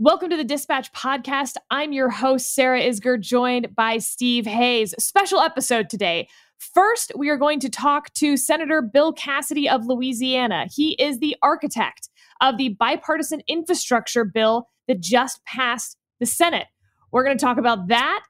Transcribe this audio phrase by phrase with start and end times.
[0.00, 1.54] Welcome to the Dispatch Podcast.
[1.70, 4.92] I'm your host, Sarah Isgur, joined by Steve Hayes.
[4.98, 6.26] Special episode today.
[6.58, 10.66] First, we are going to talk to Senator Bill Cassidy of Louisiana.
[10.68, 12.08] He is the architect
[12.40, 16.66] of the bipartisan infrastructure bill that just passed the Senate.
[17.12, 18.24] We're going to talk about that,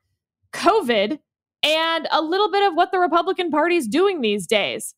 [0.53, 1.19] COVID,
[1.63, 4.95] and a little bit of what the Republican Party is doing these days.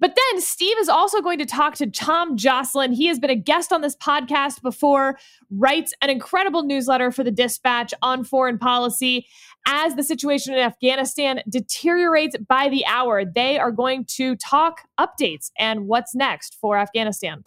[0.00, 2.94] But then Steve is also going to talk to Tom Joscelyn.
[2.94, 5.18] He has been a guest on this podcast before,
[5.50, 9.26] writes an incredible newsletter for the Dispatch on foreign policy.
[9.66, 15.50] As the situation in Afghanistan deteriorates by the hour, they are going to talk updates
[15.58, 17.42] and what's next for Afghanistan.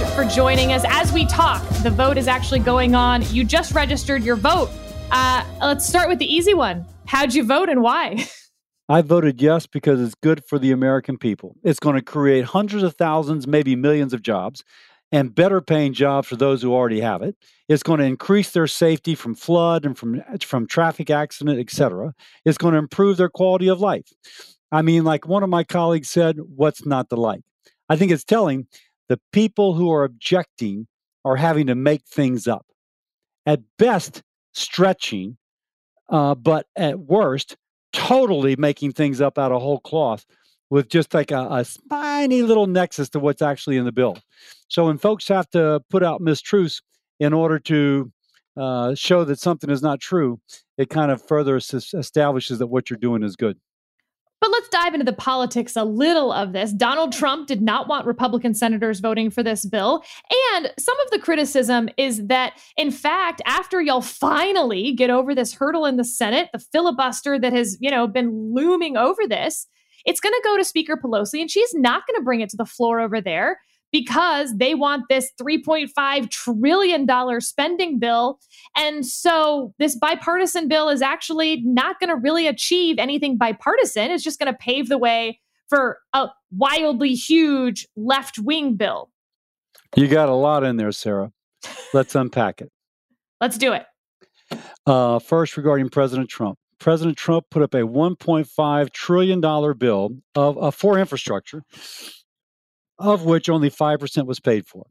[0.00, 0.84] Much for joining us.
[0.88, 3.22] As we talk, the vote is actually going on.
[3.30, 4.70] You just registered your vote.
[5.10, 6.84] Uh, let's start with the easy one.
[7.06, 8.24] How'd you vote and why?
[8.88, 11.56] I voted yes because it's good for the American people.
[11.62, 14.64] It's going to create hundreds of thousands, maybe millions of jobs
[15.12, 17.36] and better paying jobs for those who already have it.
[17.68, 22.14] It's going to increase their safety from flood and from from traffic accident, et cetera.
[22.44, 24.12] It's going to improve their quality of life.
[24.72, 27.42] I mean, like one of my colleagues said, what's not to like?
[27.88, 28.68] I think it's telling
[29.10, 30.86] the people who are objecting
[31.24, 32.64] are having to make things up.
[33.44, 34.22] At best,
[34.52, 35.36] stretching,
[36.08, 37.56] uh, but at worst,
[37.92, 40.24] totally making things up out of whole cloth
[40.70, 44.16] with just like a, a tiny little nexus to what's actually in the bill.
[44.68, 46.80] So when folks have to put out mistruths
[47.18, 48.12] in order to
[48.56, 50.40] uh, show that something is not true,
[50.78, 53.58] it kind of further establishes that what you're doing is good.
[54.40, 56.72] But let's dive into the politics a little of this.
[56.72, 60.02] Donald Trump did not want Republican senators voting for this bill.
[60.54, 65.52] And some of the criticism is that, in fact, after y'all finally get over this
[65.52, 69.66] hurdle in the Senate, the filibuster that has, you know, been looming over this,
[70.06, 72.56] it's going to go to Speaker Pelosi and she's not going to bring it to
[72.56, 73.58] the floor over there
[73.92, 78.38] because they want this $3.5 trillion spending bill.
[78.76, 84.10] And so this bipartisan bill is actually not going to really achieve anything bipartisan.
[84.10, 89.10] It's just going to pave the way for a wildly huge left wing bill.
[89.96, 91.32] You got a lot in there, Sarah.
[91.92, 92.70] Let's unpack it.
[93.40, 93.86] Let's do it.
[94.86, 96.58] Uh, first, regarding President Trump.
[96.78, 99.40] President Trump put up a $1.5 trillion
[99.78, 101.62] bill of, uh, for infrastructure
[103.00, 104.86] of which only 5% was paid for.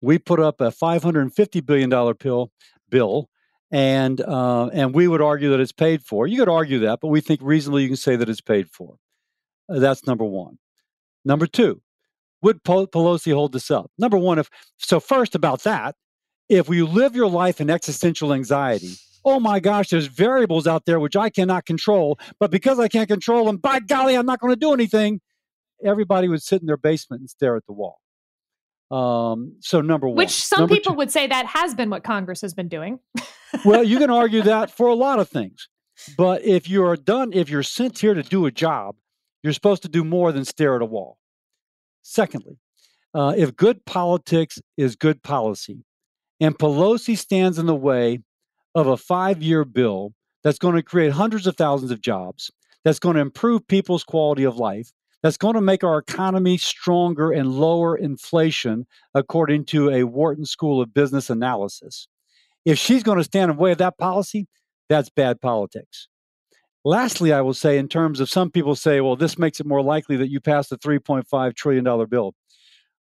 [0.00, 2.52] We put up a $550 billion bill,
[2.88, 3.28] bill
[3.70, 6.26] and, uh, and we would argue that it's paid for.
[6.26, 8.96] You could argue that, but we think reasonably you can say that it's paid for.
[9.68, 10.58] Uh, that's number one.
[11.24, 11.82] Number two,
[12.42, 13.90] would Pelosi hold this up?
[13.98, 15.96] Number one, if so, first about that,
[16.48, 21.00] if you live your life in existential anxiety, oh my gosh, there's variables out there
[21.00, 24.52] which I cannot control, but because I can't control them, by golly, I'm not going
[24.52, 25.20] to do anything
[25.84, 28.00] everybody would sit in their basement and stare at the wall.
[28.90, 32.04] Um, so number one, which some number people two, would say that has been what
[32.04, 33.00] Congress has been doing.
[33.64, 35.68] well, you can argue that for a lot of things,
[36.16, 38.96] but if you are done, if you're sent here to do a job,
[39.42, 41.18] you're supposed to do more than stare at a wall.
[42.02, 42.58] Secondly,
[43.14, 45.84] uh, if good politics is good policy,
[46.40, 48.20] and Pelosi stands in the way
[48.74, 52.50] of a five-year bill that's going to create hundreds of thousands of jobs,
[52.84, 54.92] that's going to improve people's quality of life,
[55.22, 60.80] that's going to make our economy stronger and lower inflation, according to a Wharton School
[60.80, 62.08] of Business analysis.
[62.64, 64.46] If she's going to stand in the way of that policy,
[64.88, 66.08] that's bad politics.
[66.84, 69.82] Lastly, I will say, in terms of some people say, well, this makes it more
[69.82, 72.34] likely that you pass the $3.5 trillion bill.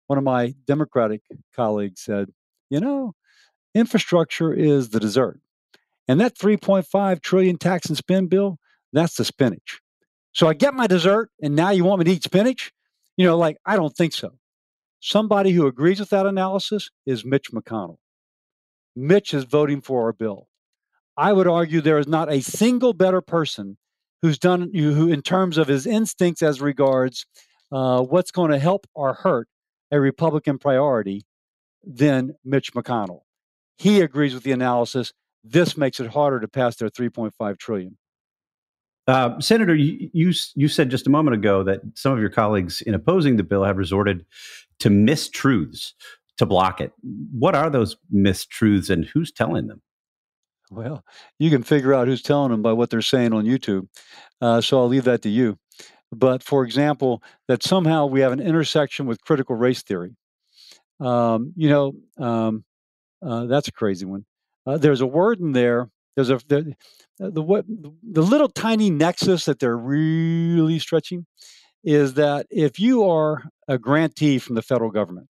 [0.07, 1.23] One of my Democratic
[1.55, 2.29] colleagues said,
[2.71, 3.15] you know,
[3.75, 5.41] infrastructure is the dessert.
[6.07, 8.59] And that 3.5 trillion tax and spend bill,
[8.93, 9.81] that's the spinach.
[10.34, 12.72] So I get my dessert, and now you want me to eat spinach?
[13.17, 14.33] You know, like, I don't think so.
[15.00, 17.99] Somebody who agrees with that analysis is Mitch McConnell.
[18.97, 20.49] Mitch is voting for our bill.
[21.17, 23.76] I would argue there is not a single better person
[24.23, 27.26] who's done who, in terms of his instincts as regards
[27.70, 29.49] uh, what's going to help or hurt
[29.93, 31.25] a Republican priority
[31.85, 33.20] than Mitch McConnell.
[33.76, 35.12] He agrees with the analysis.
[35.44, 37.99] This makes it harder to pass their 3.5 trillion.
[39.06, 42.81] Uh, Senator, you, you, you said just a moment ago that some of your colleagues
[42.83, 44.25] in opposing the bill have resorted
[44.79, 45.93] to mistruths
[46.39, 46.93] to block it.
[47.33, 49.83] What are those mistruths, and who's telling them?
[50.71, 51.05] Well,
[51.39, 53.89] you can figure out who's telling them by what they're saying on YouTube.
[54.41, 55.59] Uh, so I'll leave that to you.
[56.11, 60.17] But for example, that somehow we have an intersection with critical race theory.
[61.00, 62.65] Um, you know, um,
[63.25, 64.27] Uh, that's a crazy one.
[64.67, 65.89] Uh, there's a word in there.
[66.16, 66.75] There's a the,
[67.20, 71.26] uh, the what the little tiny nexus that they're really stretching
[71.82, 75.28] is that if you are a grantee from the federal government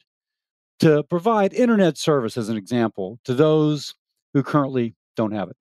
[0.80, 3.94] to provide internet service, as an example, to those
[4.34, 5.56] who currently don't have it.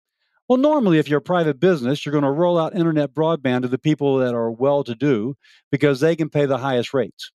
[0.47, 3.67] Well, normally, if you're a private business, you're going to roll out internet broadband to
[3.67, 5.35] the people that are well to do
[5.71, 7.31] because they can pay the highest rates.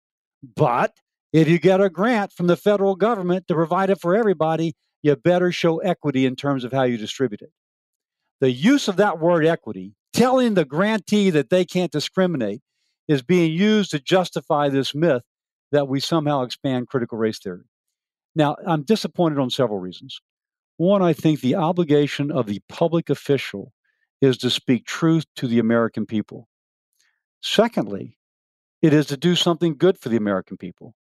[0.55, 0.93] But
[1.33, 5.15] if you get a grant from the federal government to provide it for everybody, you
[5.15, 7.51] better show equity in terms of how you distribute it.
[8.41, 12.61] The use of that word equity, telling the grantee that they can't discriminate,
[13.07, 15.21] is being used to justify this myth
[15.71, 17.65] that we somehow expand critical race theory.
[18.35, 20.19] Now, I'm disappointed on several reasons.
[20.77, 23.73] One, I think the obligation of the public official
[24.21, 26.47] is to speak truth to the American people.
[27.41, 28.17] Secondly,
[28.81, 30.95] it is to do something good for the American people.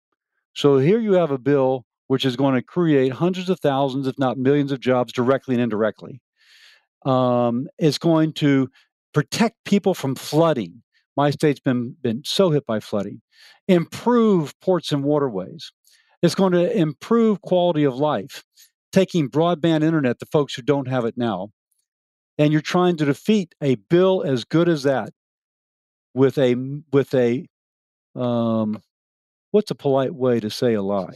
[0.53, 4.19] So here you have a bill which is going to create hundreds of thousands, if
[4.19, 6.21] not millions, of jobs directly and indirectly.
[7.05, 8.69] Um, it's going to
[9.13, 10.81] protect people from flooding.
[11.15, 13.21] My state's been been so hit by flooding.
[13.67, 15.71] Improve ports and waterways.
[16.21, 18.43] It's going to improve quality of life,
[18.91, 21.49] taking broadband internet to folks who don't have it now.
[22.37, 25.11] And you're trying to defeat a bill as good as that
[26.13, 26.55] with a
[26.91, 27.45] with a
[28.15, 28.81] um,
[29.51, 31.15] what's a polite way to say a lie?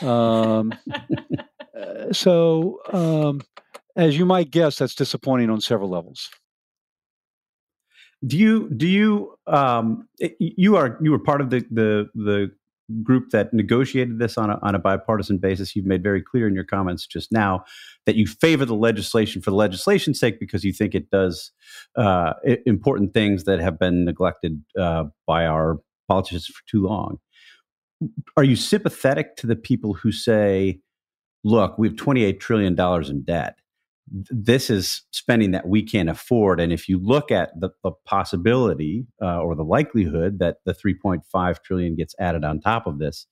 [0.00, 0.72] Um,
[1.78, 3.40] uh, so, um,
[3.96, 6.30] as you might guess, that's disappointing on several levels.
[8.26, 10.08] Do you do you um,
[10.38, 12.50] you are you were part of the the the
[13.02, 15.74] group that negotiated this on a, on a bipartisan basis.
[15.74, 17.64] You've made very clear in your comments just now
[18.06, 21.52] that you favor the legislation for the legislation's sake because you think it does
[21.96, 22.34] uh,
[22.66, 27.18] important things that have been neglected uh, by our politicians for too long.
[28.36, 30.80] Are you sympathetic to the people who say,
[31.42, 33.56] look, we have $28 trillion in debt?
[34.10, 36.60] This is spending that we can't afford.
[36.60, 41.62] And if you look at the, the possibility uh, or the likelihood that the 3.5
[41.64, 43.26] trillion gets added on top of this,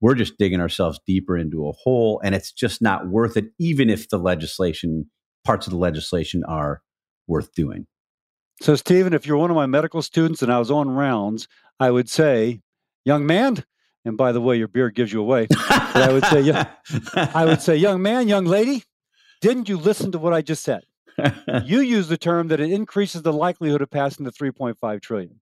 [0.00, 3.88] we're just digging ourselves deeper into a hole and it's just not worth it, even
[3.88, 5.08] if the legislation,
[5.44, 6.82] parts of the legislation are
[7.26, 7.86] worth doing.
[8.60, 11.48] So, Stephen, if you're one of my medical students and I was on rounds,
[11.80, 12.60] I would say,
[13.04, 13.64] young man,
[14.04, 15.46] and by the way, your beard gives you away.
[15.50, 16.68] I would say, yeah,
[17.14, 18.84] I would say, young man, young lady,
[19.42, 20.84] didn't you listen to what I just said?
[21.64, 25.40] you use the term that it increases the likelihood of passing the 3.5 trillion.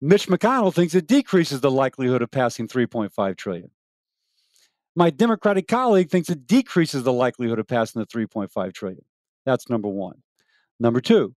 [0.00, 3.70] Mitch McConnell thinks it decreases the likelihood of passing 3.5 trillion.
[4.94, 9.04] My Democratic colleague thinks it decreases the likelihood of passing the 3.5 trillion.
[9.44, 10.22] That's number one.
[10.78, 11.34] Number two,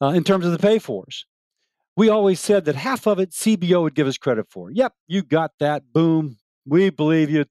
[0.00, 1.26] uh, in terms of the pay fors,
[1.96, 4.70] we always said that half of it CBO would give us credit for.
[4.70, 5.92] Yep, you got that.
[5.92, 6.36] Boom.
[6.66, 7.44] We believe you.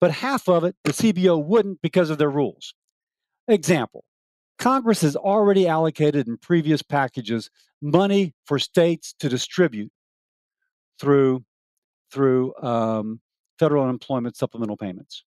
[0.00, 2.74] But half of it, the CBO wouldn't because of their rules.
[3.48, 4.04] Example
[4.58, 9.90] Congress has already allocated in previous packages money for states to distribute
[11.00, 11.44] through,
[12.12, 13.20] through um,
[13.58, 15.24] federal unemployment supplemental payments.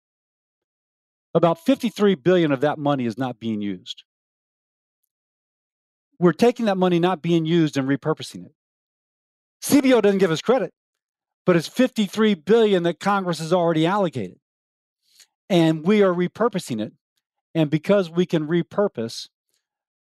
[1.32, 4.02] About 53 billion of that money is not being used.
[6.18, 8.52] We're taking that money not being used and repurposing it.
[9.62, 10.72] CBO doesn't give us credit,
[11.50, 14.36] but it's 53 billion that Congress has already allocated.
[15.48, 16.92] And we are repurposing it.
[17.56, 19.26] And because we can repurpose,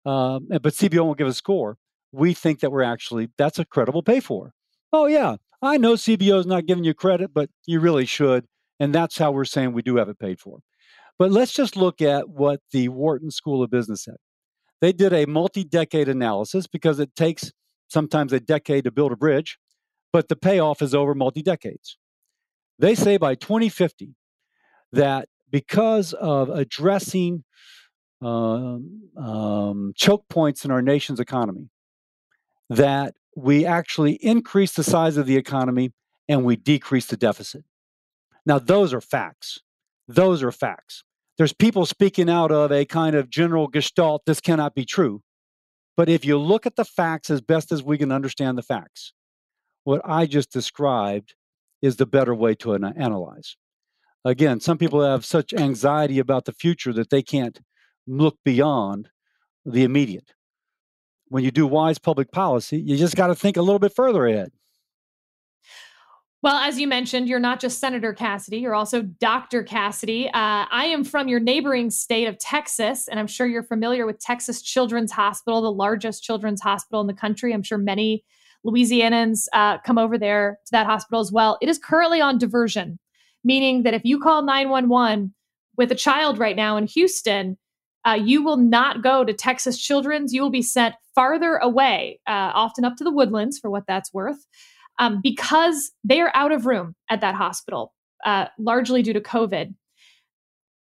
[0.05, 1.77] um, but CBO won't give a score,
[2.11, 4.51] we think that we're actually, that's a credible pay for.
[4.91, 8.43] Oh, yeah, I know CBO is not giving you credit, but you really should.
[8.77, 10.59] And that's how we're saying we do have it paid for.
[11.17, 14.17] But let's just look at what the Wharton School of Business said.
[14.81, 17.53] They did a multi decade analysis because it takes
[17.87, 19.57] sometimes a decade to build a bridge,
[20.13, 21.97] but the payoff is over multi decades.
[22.79, 24.15] They say by 2050
[24.91, 27.43] that because of addressing
[28.21, 31.69] um, um, choke points in our nation's economy,
[32.69, 35.93] that we actually increase the size of the economy
[36.27, 37.63] and we decrease the deficit.
[38.45, 39.59] Now, those are facts.
[40.07, 41.03] Those are facts.
[41.37, 45.21] There's people speaking out of a kind of general gestalt, this cannot be true.
[45.95, 49.13] But if you look at the facts as best as we can understand the facts,
[49.87, 51.33] what I just described
[51.81, 53.55] is the better way to an- analyze.
[54.25, 57.61] Again, some people have such anxiety about the future that they can't
[58.05, 59.07] look beyond
[59.65, 60.33] the immediate.
[61.29, 64.27] When you do wise public policy, you just got to think a little bit further
[64.27, 64.51] ahead.
[66.43, 69.63] Well, as you mentioned, you're not just Senator Cassidy, you're also Dr.
[69.63, 70.27] Cassidy.
[70.27, 74.19] Uh, I am from your neighboring state of Texas, and I'm sure you're familiar with
[74.19, 77.53] Texas Children's Hospital, the largest children's hospital in the country.
[77.53, 78.25] I'm sure many
[78.67, 81.57] Louisianans uh, come over there to that hospital as well.
[81.61, 82.99] It is currently on diversion,
[83.43, 85.33] meaning that if you call 911,
[85.77, 87.57] with a child right now in Houston,
[88.05, 90.33] uh, you will not go to Texas Children's.
[90.33, 94.13] You will be sent farther away, uh, often up to the woodlands for what that's
[94.13, 94.45] worth,
[94.99, 97.93] um, because they are out of room at that hospital,
[98.25, 99.73] uh, largely due to COVID.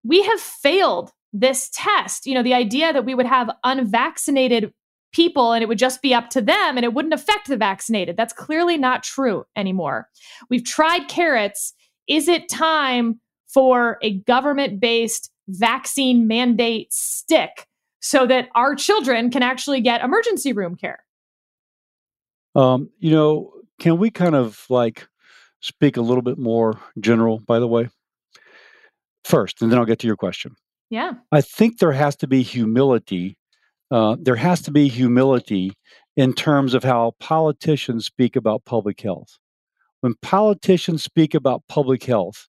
[0.04, 2.26] We have failed this test.
[2.26, 4.74] You know, the idea that we would have unvaccinated
[5.12, 8.18] people and it would just be up to them and it wouldn't affect the vaccinated.
[8.18, 10.08] That's clearly not true anymore.
[10.50, 11.74] We've tried carrots.
[12.08, 17.68] Is it time for a government based vaccine mandate stick
[18.00, 21.04] so that our children can actually get emergency room care?
[22.56, 25.08] Um, you know, can we kind of like
[25.62, 27.90] speak a little bit more general, by the way?
[29.24, 30.56] First, and then I'll get to your question.
[30.90, 31.14] Yeah.
[31.32, 33.38] I think there has to be humility
[33.92, 35.74] uh, there has to be humility
[36.16, 39.38] in terms of how politicians speak about public health.
[40.02, 42.48] When politicians speak about public health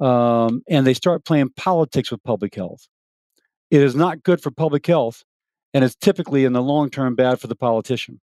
[0.00, 2.86] um, and they start playing politics with public health,
[3.70, 5.24] it is not good for public health
[5.74, 8.20] and it's typically in the long term bad for the politician.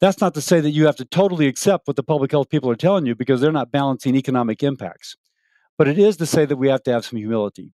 [0.00, 2.68] That's not to say that you have to totally accept what the public health people
[2.70, 5.16] are telling you because they're not balancing economic impacts.
[5.78, 7.72] But it is to say that we have to have some humility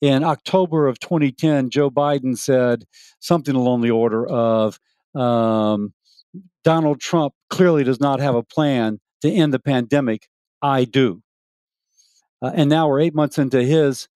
[0.00, 2.84] in October of 2010, Joe Biden said
[3.18, 4.78] something along the order of
[5.14, 5.94] um,
[6.64, 10.28] Donald Trump clearly does not have a plan to end the pandemic.
[10.60, 11.22] I do.
[12.42, 14.08] Uh, and now we're eight months into his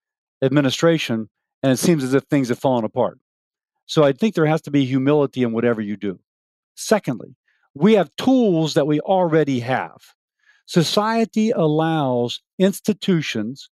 [0.42, 1.30] administration,
[1.62, 3.18] and it seems as if things have fallen apart.
[3.86, 6.20] So I think there has to be humility in whatever you do.
[6.76, 7.36] Secondly,
[7.74, 9.96] we have tools that we already have.
[10.66, 13.70] Society allows institutions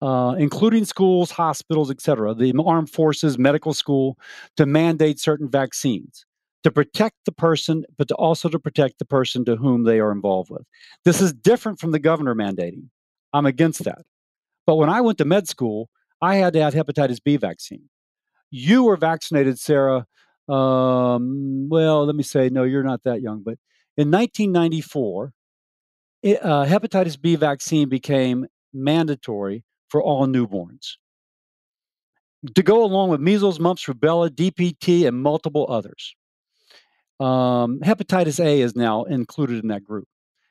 [0.00, 4.18] uh, including schools, hospitals, etc., the armed forces, medical school,
[4.56, 6.24] to mandate certain vaccines
[6.64, 10.10] to protect the person, but to also to protect the person to whom they are
[10.10, 10.62] involved with.
[11.04, 12.88] This is different from the governor mandating.
[13.32, 14.02] I'm against that.
[14.66, 15.88] But when I went to med school,
[16.20, 17.88] I had to have hepatitis B vaccine.
[18.50, 20.06] You were vaccinated, Sarah.
[20.48, 23.58] Um, well, let me say, no, you're not that young, but
[23.96, 25.32] in 1994,
[26.22, 30.96] it, uh, hepatitis B vaccine became mandatory for all newborns.
[32.54, 36.14] To go along with measles, mumps, rubella, DPT, and multiple others.
[37.18, 40.06] Um, hepatitis A is now included in that group.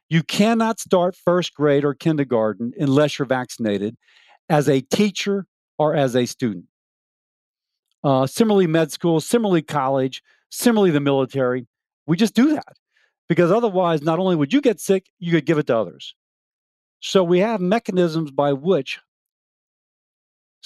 [0.09, 3.95] You cannot start first grade or kindergarten unless you're vaccinated
[4.49, 5.45] as a teacher
[5.77, 6.65] or as a student.
[8.03, 11.67] Uh, similarly, med school, similarly, college, similarly, the military.
[12.05, 12.77] We just do that
[13.27, 16.15] because otherwise, not only would you get sick, you could give it to others.
[16.99, 18.99] So we have mechanisms by which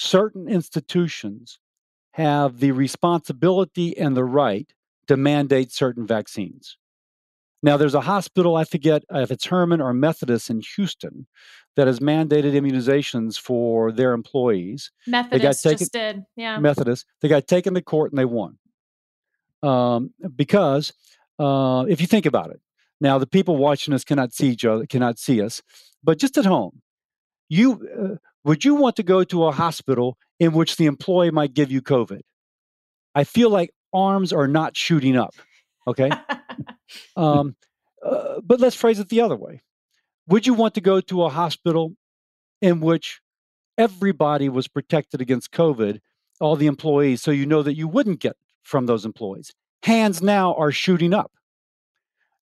[0.02, 1.60] certain institutions
[2.14, 4.74] have the responsibility and the right
[5.08, 6.78] to mandate certain vaccines.
[7.64, 11.28] Now, there's a hospital, I forget if it's Hermann or Methodist in Houston,
[11.76, 14.92] that has mandated immunizations for their employees.
[15.06, 16.58] Methodist taken, just did, yeah.
[16.58, 17.06] Methodist.
[17.22, 18.58] They got taken to court and they won.
[19.62, 20.92] Um, because
[21.38, 22.60] uh, if you think about it,
[23.00, 25.62] now the people watching us cannot see each other, cannot see us,
[26.04, 26.82] but just at home,
[27.48, 31.54] you uh, would you want to go to a hospital in which the employee might
[31.54, 32.22] give you COVID?
[33.14, 35.36] I feel like arms are not shooting up.
[35.88, 36.10] Okay.
[37.16, 37.56] um,
[38.04, 39.62] uh, but let's phrase it the other way.
[40.28, 41.94] Would you want to go to a hospital
[42.62, 43.22] in which
[43.78, 46.00] everybody was protected against COVID,
[46.40, 49.52] all the employees, so you know that you wouldn't get from those employees?
[49.84, 51.32] Hands now are shooting up.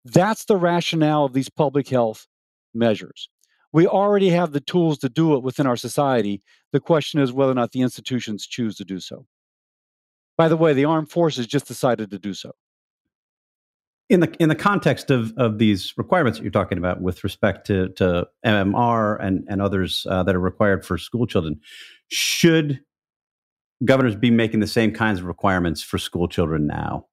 [0.06, 2.28] That's the rationale of these public health
[2.74, 3.30] measures
[3.72, 6.42] we already have the tools to do it within our society.
[6.72, 9.26] The question is whether or not the institutions choose to do so.
[10.38, 12.52] By the way, the armed forces just decided to do so.
[14.08, 17.68] In the in the context of, of these requirements that you're talking about with respect
[17.68, 21.60] to, to MMR and, and others uh, that are required for school children,
[22.08, 22.80] should
[23.86, 27.06] governors be making the same kinds of requirements for school children now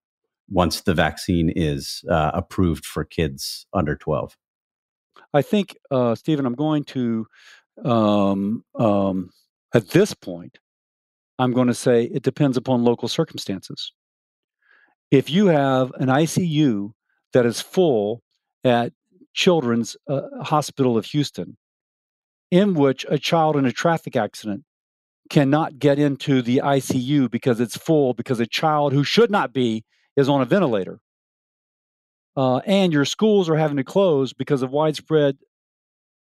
[0.49, 4.35] once the vaccine is uh, approved for kids under 12?
[5.37, 7.27] I think, uh, Stephen, I'm going to,
[7.85, 9.29] um, um,
[9.73, 10.57] at this point,
[11.37, 13.91] I'm going to say it depends upon local circumstances.
[15.11, 16.91] If you have an ICU
[17.33, 18.23] that is full
[18.63, 18.93] at
[19.33, 21.55] Children's uh, Hospital of Houston,
[22.49, 24.63] in which a child in a traffic accident
[25.29, 29.83] cannot get into the ICU because it's full, because a child who should not be
[30.15, 30.99] is on a ventilator,
[32.37, 35.37] uh, and your schools are having to close because of widespread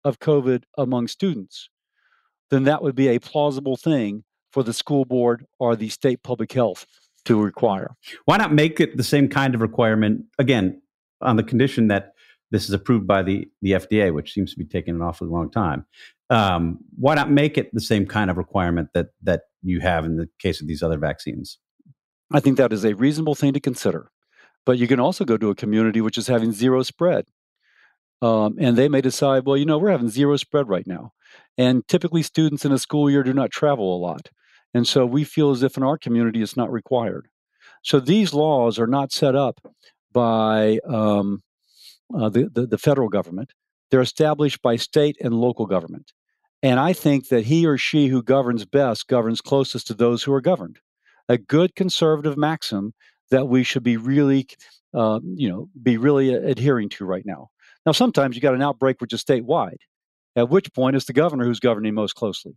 [0.04, 1.68] of COVID among students,
[2.48, 4.22] then that would be a plausible thing
[4.52, 6.86] for the school board or the state public health
[7.24, 7.96] to require.
[8.24, 10.80] Why not make it the same kind of requirement again
[11.20, 12.12] on the condition that
[12.52, 15.50] this is approved by the, the FDA, which seems to be taking an awfully long
[15.50, 15.84] time,
[16.30, 20.16] Um, why not make it the same kind of requirement that that you have in
[20.16, 21.58] the case of these other vaccines?
[22.32, 24.10] I think that is a reasonable thing to consider.
[24.66, 27.24] But you can also go to a community which is having zero spread.
[28.20, 31.12] Um, and they may decide, well, you know, we're having zero spread right now.
[31.56, 34.28] And typically, students in a school year do not travel a lot.
[34.74, 37.28] And so we feel as if in our community it's not required.
[37.82, 39.60] So these laws are not set up
[40.12, 41.42] by um,
[42.14, 43.52] uh, the, the, the federal government,
[43.90, 46.12] they're established by state and local government.
[46.62, 50.32] And I think that he or she who governs best governs closest to those who
[50.32, 50.78] are governed.
[51.28, 52.94] A good conservative maxim
[53.30, 54.46] that we should be really,
[54.94, 57.48] uh, you know, be really adhering to right now.
[57.84, 59.78] Now, sometimes you got an outbreak which is statewide,
[60.34, 62.56] at which point it's the governor who's governing most closely.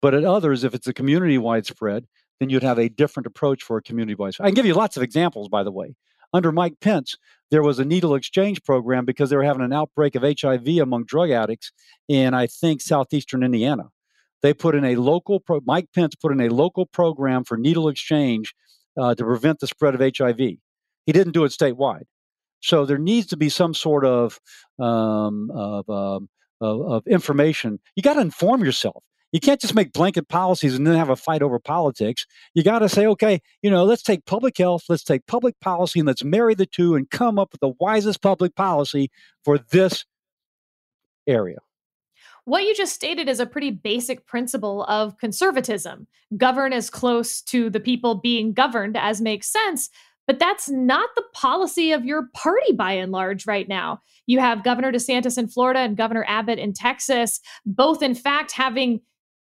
[0.00, 2.06] But at others, if it's a community wide spread,
[2.40, 4.34] then you'd have a different approach for a community wide.
[4.40, 5.94] I can give you lots of examples, by the way.
[6.32, 7.16] Under Mike Pence,
[7.50, 11.04] there was a needle exchange program because they were having an outbreak of HIV among
[11.04, 11.72] drug addicts
[12.08, 13.84] in, I think, southeastern Indiana.
[14.40, 17.88] They put in a local, pro- Mike Pence put in a local program for needle
[17.88, 18.54] exchange
[18.98, 20.38] uh, to prevent the spread of HIV.
[20.38, 22.04] He didn't do it statewide.
[22.60, 24.38] So there needs to be some sort of
[24.78, 26.28] um, of, um,
[26.60, 27.80] of, of information.
[27.96, 29.02] You got to inform yourself.
[29.32, 32.26] You can't just make blanket policies and then have a fight over politics.
[32.54, 36.00] You got to say, okay, you know, let's take public health, let's take public policy,
[36.00, 39.10] and let's marry the two and come up with the wisest public policy
[39.42, 40.04] for this
[41.26, 41.58] area.
[42.44, 47.70] What you just stated is a pretty basic principle of conservatism govern as close to
[47.70, 49.90] the people being governed as makes sense.
[50.26, 54.00] But that's not the policy of your party by and large right now.
[54.26, 59.00] You have Governor DeSantis in Florida and Governor Abbott in Texas, both in fact having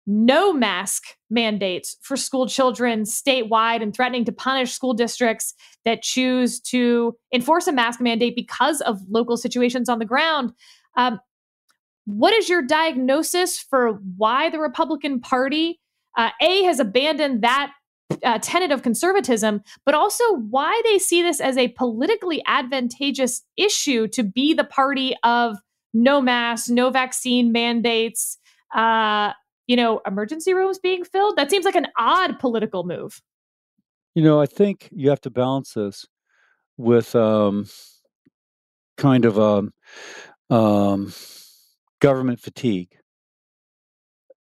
[0.06, 6.60] no mask mandates for school children statewide and threatening to punish school districts that choose
[6.60, 10.52] to enforce a mask mandate because of local situations on the ground.
[10.96, 11.18] Um,
[12.04, 15.80] what is your diagnosis for why the Republican Party,
[16.16, 17.72] uh, A, has abandoned that
[18.22, 24.06] uh, tenet of conservatism, but also why they see this as a politically advantageous issue
[24.08, 25.56] to be the party of
[25.92, 28.38] no mask, no vaccine mandates,
[28.74, 29.32] uh,
[29.66, 31.36] you know, emergency rooms being filled?
[31.36, 33.20] That seems like an odd political move.
[34.14, 36.06] You know, I think you have to balance this
[36.76, 37.66] with um,
[38.96, 39.72] kind of um,
[40.50, 41.12] um,
[42.04, 42.96] government fatigue.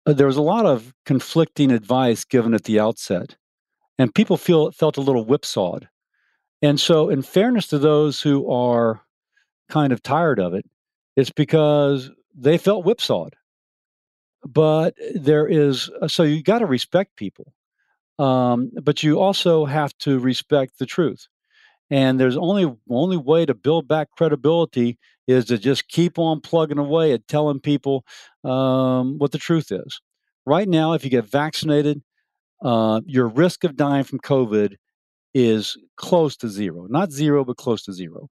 [0.05, 3.35] There was a lot of conflicting advice given at the outset,
[3.97, 5.89] and people feel felt a little whipsawed.
[6.61, 9.01] And so, in fairness to those who are
[9.69, 10.65] kind of tired of it,
[11.15, 13.35] it's because they felt whipsawed
[14.45, 17.53] but there is uh, so you got to respect people
[18.19, 21.27] um, but you also have to respect the truth
[21.89, 24.97] and there's only only way to build back credibility
[25.29, 28.03] is to just keep on plugging away at telling people
[28.43, 30.01] um, what the truth is.
[30.45, 32.01] Right now if you get vaccinated
[32.63, 34.75] uh, your risk of dying from covid
[35.33, 38.29] is close to zero not zero but close to zero.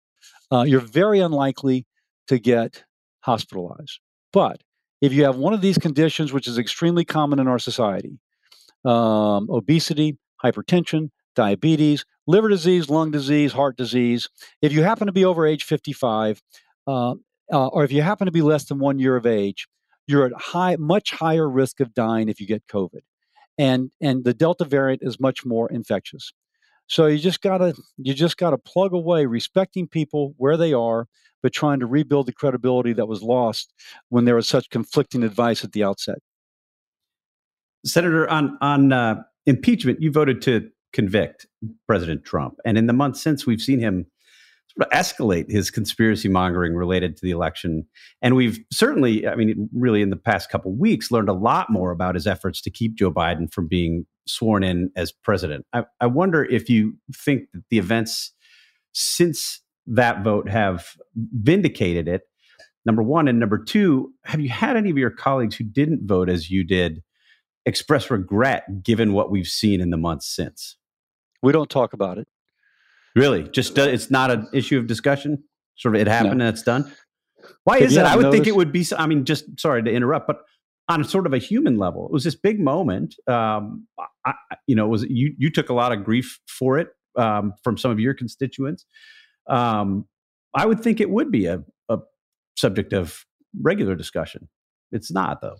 [0.51, 1.85] Uh, you're very unlikely
[2.27, 2.83] to get
[3.21, 3.99] hospitalized.
[4.33, 4.61] But
[4.99, 8.19] if you have one of these conditions, which is extremely common in our society
[8.83, 14.27] um, obesity, hypertension, diabetes, liver disease, lung disease, heart disease,
[14.61, 16.41] if you happen to be over age 55,
[16.87, 17.15] uh,
[17.51, 19.67] uh, or if you happen to be less than one year of age,
[20.07, 23.01] you're at high, much higher risk of dying if you get COVID.
[23.57, 26.33] And, and the Delta variant is much more infectious.
[26.87, 31.07] So you just gotta you just gotta plug away, respecting people where they are,
[31.41, 33.73] but trying to rebuild the credibility that was lost
[34.09, 36.17] when there was such conflicting advice at the outset.
[37.85, 41.47] Senator, on on uh, impeachment, you voted to convict
[41.87, 44.05] President Trump, and in the months since, we've seen him
[44.93, 47.85] escalate his conspiracy mongering related to the election,
[48.21, 51.91] and we've certainly, I mean, really in the past couple weeks, learned a lot more
[51.91, 55.65] about his efforts to keep Joe Biden from being sworn in as president.
[55.73, 58.33] I, I wonder if you think that the events
[58.93, 62.23] since that vote have vindicated it.
[62.85, 63.27] Number one.
[63.27, 66.63] And number two, have you had any of your colleagues who didn't vote as you
[66.63, 67.03] did
[67.65, 70.77] express regret given what we've seen in the months since?
[71.43, 72.27] We don't talk about it.
[73.15, 73.43] Really?
[73.49, 75.43] Just uh, it's not an issue of discussion?
[75.75, 76.45] Sort of it happened no.
[76.45, 76.91] and it's done?
[77.63, 78.05] Why is it?
[78.05, 78.35] I would noticed?
[78.35, 78.85] think it would be.
[78.97, 80.41] I mean, just sorry to interrupt, but
[80.89, 83.15] on a sort of a human level, it was this big moment.
[83.27, 83.87] Um,
[84.25, 84.33] I,
[84.67, 87.91] you know, was you you took a lot of grief for it um, from some
[87.91, 88.85] of your constituents.
[89.49, 90.05] Um,
[90.53, 91.99] I would think it would be a, a
[92.57, 93.25] subject of
[93.59, 94.49] regular discussion.
[94.91, 95.57] It's not, though.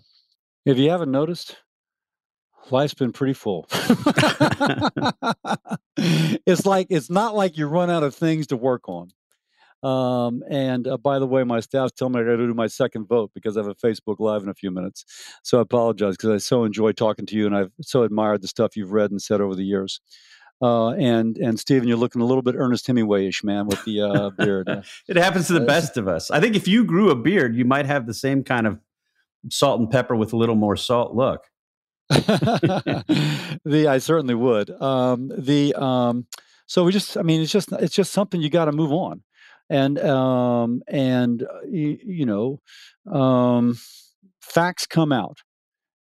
[0.64, 1.56] If you haven't noticed,
[2.70, 3.66] life's been pretty full.
[5.96, 9.10] it's like it's not like you run out of things to work on.
[9.82, 12.68] Um, and uh, by the way, my staff's telling me I got to do my
[12.68, 15.04] second vote because I have a Facebook Live in a few minutes.
[15.42, 18.48] So I apologize because I so enjoy talking to you and I've so admired the
[18.48, 20.00] stuff you've read and said over the years.
[20.62, 24.30] Uh, and and Stephen, you're looking a little bit Ernest Hemingway-ish, man, with the uh,
[24.30, 24.68] beard.
[25.08, 26.30] it happens to the best of us.
[26.30, 28.78] I think if you grew a beard, you might have the same kind of
[29.50, 31.48] salt and pepper with a little more salt look.
[33.64, 34.70] the I certainly would.
[34.82, 36.26] Um, the um,
[36.66, 39.22] so we just, I mean, it's just it's just something you got to move on,
[39.70, 42.60] and um, and uh, you, you know,
[43.12, 43.78] um,
[44.40, 45.38] facts come out.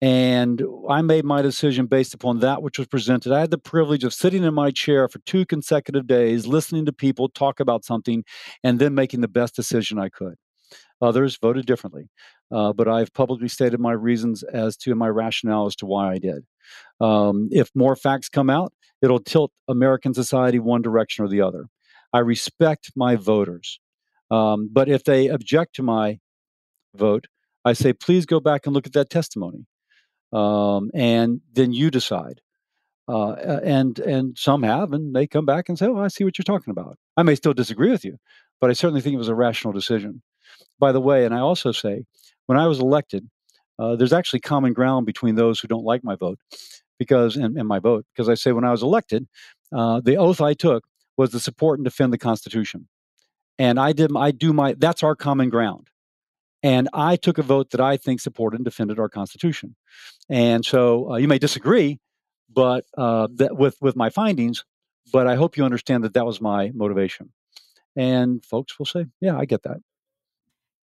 [0.02, 3.32] And I made my decision based upon that which was presented.
[3.32, 6.92] I had the privilege of sitting in my chair for two consecutive days, listening to
[6.92, 8.22] people talk about something,
[8.62, 10.34] and then making the best decision I could.
[11.00, 12.08] Others voted differently,
[12.52, 16.18] uh, but I've publicly stated my reasons as to my rationale as to why I
[16.18, 16.44] did.
[17.00, 21.66] Um, if more facts come out, it'll tilt American society one direction or the other.
[22.12, 23.80] I respect my voters,
[24.30, 26.20] um, but if they object to my
[26.94, 27.26] vote,
[27.64, 29.66] I say, please go back and look at that testimony
[30.34, 32.40] um, and then you decide.
[33.06, 36.38] Uh, and and some have, and they come back and say, "Oh, I see what
[36.38, 38.16] you're talking about." I may still disagree with you,
[38.62, 40.22] but I certainly think it was a rational decision.
[40.78, 42.04] By the way, and I also say,
[42.46, 43.28] when I was elected,
[43.78, 46.38] uh, there's actually common ground between those who don't like my vote,
[46.98, 49.26] because and, and my vote, because I say when I was elected,
[49.72, 50.84] uh, the oath I took
[51.16, 52.88] was to support and defend the Constitution,
[53.58, 55.88] and I did I do my that's our common ground.
[56.62, 59.76] And I took a vote that I think supported and defended our Constitution.
[60.30, 61.98] And so uh, you may disagree,
[62.50, 64.64] but uh, that with with my findings,
[65.12, 67.32] but I hope you understand that that was my motivation.
[67.96, 69.78] And folks will say, "Yeah, I get that."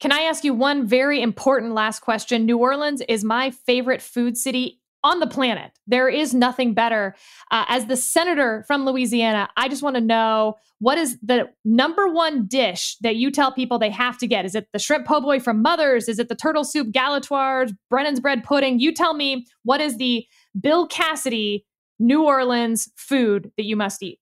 [0.01, 2.47] Can I ask you one very important last question?
[2.47, 5.71] New Orleans is my favorite food city on the planet.
[5.85, 7.15] There is nothing better.
[7.51, 12.07] Uh, as the senator from Louisiana, I just want to know what is the number
[12.07, 14.43] one dish that you tell people they have to get?
[14.43, 16.09] Is it the shrimp po' boy from Mother's?
[16.09, 18.79] Is it the turtle soup galatoire's, Brennan's bread pudding?
[18.79, 20.25] You tell me what is the
[20.59, 21.65] Bill Cassidy
[21.99, 24.19] New Orleans food that you must eat?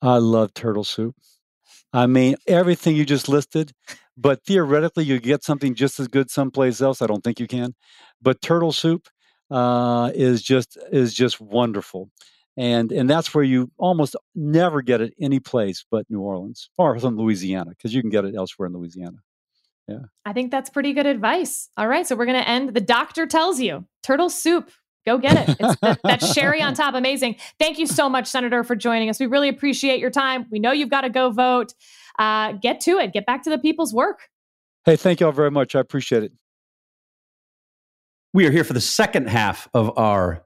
[0.00, 1.14] I love turtle soup.
[1.92, 3.72] I mean, everything you just listed,
[4.20, 7.00] but theoretically, you get something just as good someplace else.
[7.00, 7.74] I don't think you can.
[8.20, 9.08] But turtle soup,
[9.50, 12.10] uh, is just is just wonderful,
[12.56, 16.98] and and that's where you almost never get it any place but New Orleans or
[16.98, 19.18] some Louisiana because you can get it elsewhere in Louisiana.
[19.88, 21.68] Yeah, I think that's pretty good advice.
[21.76, 22.74] All right, so we're gonna end.
[22.74, 24.70] The doctor tells you turtle soup.
[25.06, 25.56] Go get it.
[25.58, 27.36] It's the, that sherry on top, amazing.
[27.58, 29.18] Thank you so much, Senator, for joining us.
[29.18, 30.44] We really appreciate your time.
[30.50, 31.72] We know you've got to go vote.
[32.20, 33.14] Uh, get to it.
[33.14, 34.28] Get back to the people's work.
[34.84, 35.74] Hey, thank you all very much.
[35.74, 36.32] I appreciate it.
[38.34, 40.44] We are here for the second half of our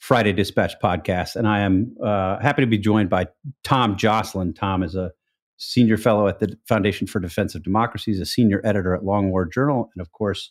[0.00, 3.28] Friday Dispatch podcast, and I am uh, happy to be joined by
[3.62, 4.56] Tom Joscelyn.
[4.56, 5.12] Tom is a
[5.56, 9.30] senior fellow at the Foundation for Defense of Democracy, he's a senior editor at Long
[9.30, 10.50] War Journal, and of course,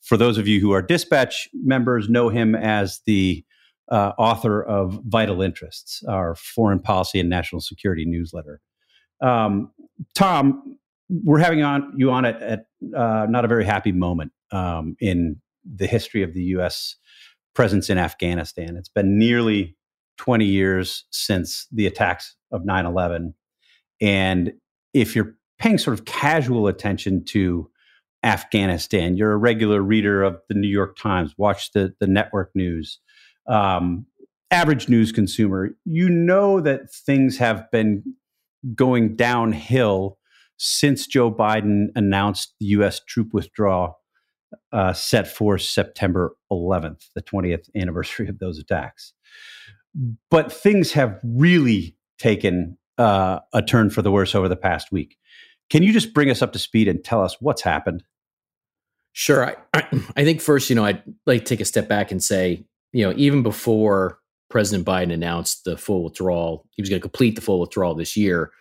[0.00, 3.44] for those of you who are Dispatch members, know him as the
[3.92, 8.62] uh, author of Vital Interests, our foreign policy and national security newsletter.
[9.20, 9.70] Um,
[10.14, 10.78] Tom,
[11.08, 15.40] we're having on you on it at uh, not a very happy moment um, in
[15.64, 16.96] the history of the U.S.
[17.54, 18.76] presence in Afghanistan.
[18.76, 19.76] It's been nearly
[20.18, 23.34] 20 years since the attacks of 9 11.
[24.00, 24.52] And
[24.94, 27.70] if you're paying sort of casual attention to
[28.22, 32.98] Afghanistan, you're a regular reader of the New York Times, watch the, the network news,
[33.46, 34.06] um,
[34.50, 38.02] average news consumer, you know that things have been
[38.74, 40.18] going downhill
[40.58, 43.00] since Joe Biden announced the U.S.
[43.08, 43.98] troop withdrawal
[44.72, 49.12] uh, set for September 11th, the 20th anniversary of those attacks.
[50.30, 55.16] But things have really taken uh, a turn for the worse over the past week.
[55.70, 58.04] Can you just bring us up to speed and tell us what's happened?
[59.12, 59.56] Sure.
[59.74, 59.82] I,
[60.16, 63.04] I think first, you know, I'd like to take a step back and say, you
[63.04, 64.19] know, even before
[64.50, 68.16] President Biden announced the full withdrawal, he was going to complete the full withdrawal this
[68.16, 68.52] year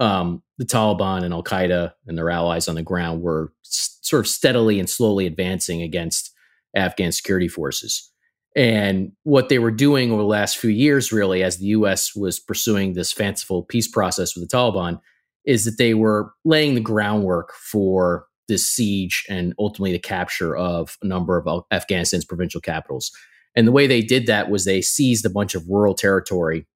[0.00, 4.20] um, the Taliban and Al Qaeda and their allies on the ground were s- sort
[4.20, 6.32] of steadily and slowly advancing against
[6.74, 8.10] Afghan security forces.
[8.56, 12.40] And what they were doing over the last few years, really, as the US was
[12.40, 15.00] pursuing this fanciful peace process with the Taliban,
[15.44, 20.96] is that they were laying the groundwork for this siege and ultimately the capture of
[21.02, 23.12] a number of Afghanistan's provincial capitals.
[23.56, 26.66] And the way they did that was they seized a bunch of rural territory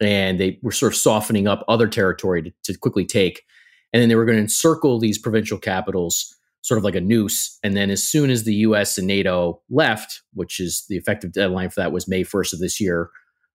[0.00, 3.42] and they were sort of softening up other territory to, to quickly take.
[3.92, 7.58] And then they were going to encircle these provincial capitals sort of like a noose.
[7.62, 11.70] And then as soon as the US and NATO left, which is the effective deadline
[11.70, 13.10] for that was May 1st of this year,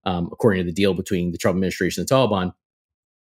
[0.05, 2.53] um, according to the deal between the Trump administration and the Taliban,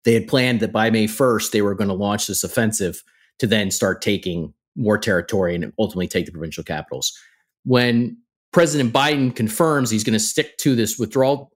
[0.03, 3.03] they had planned that by May 1st, they were going to launch this offensive
[3.39, 7.17] to then start taking more territory and ultimately take the provincial capitals.
[7.63, 8.17] When
[8.51, 11.51] President Biden confirms he's going to stick to this withdrawal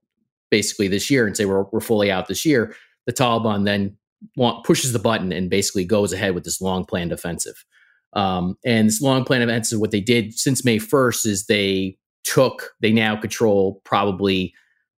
[0.49, 2.75] basically this year and say we're, we're fully out this year,
[3.05, 3.97] the Taliban then
[4.35, 7.65] want, pushes the button and basically goes ahead with this long planned offensive.
[8.13, 12.71] Um, and this long planned offensive, what they did since May 1st is they took,
[12.81, 14.53] they now control probably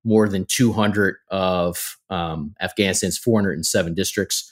[0.04, 4.52] more than 200 of um, Afghanistan's 407 districts.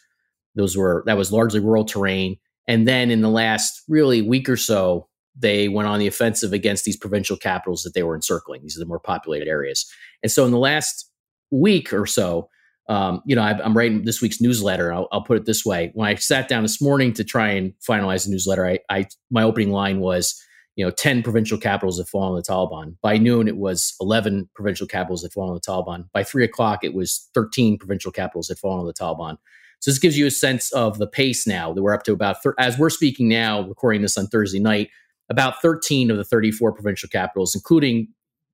[0.56, 2.38] Those were that was largely rural terrain.
[2.68, 5.08] And then in the last really week or so,
[5.40, 8.62] they went on the offensive against these provincial capitals that they were encircling.
[8.62, 9.90] These are the more populated areas.
[10.22, 11.10] And so in the last
[11.50, 12.50] week or so,
[12.90, 14.92] um, you know, I, am writing this week's newsletter.
[14.92, 17.74] I'll, I'll, put it this way: when I sat down this morning to try and
[17.88, 20.44] finalize the newsletter, I, I my opening line was,
[20.76, 22.96] you know, 10 provincial capitals have fallen to the Taliban.
[23.04, 26.10] By noon, it was 11 provincial capitals had fallen to the Taliban.
[26.14, 29.38] By three o'clock, it was 13 provincial capitals had fallen to the Taliban.
[29.82, 32.42] So this gives you a sense of the pace now that we're up to about,
[32.44, 34.90] thir- as we're speaking now, recording this on Thursday night,
[35.30, 38.08] about 13 of the 34 provincial capitals, including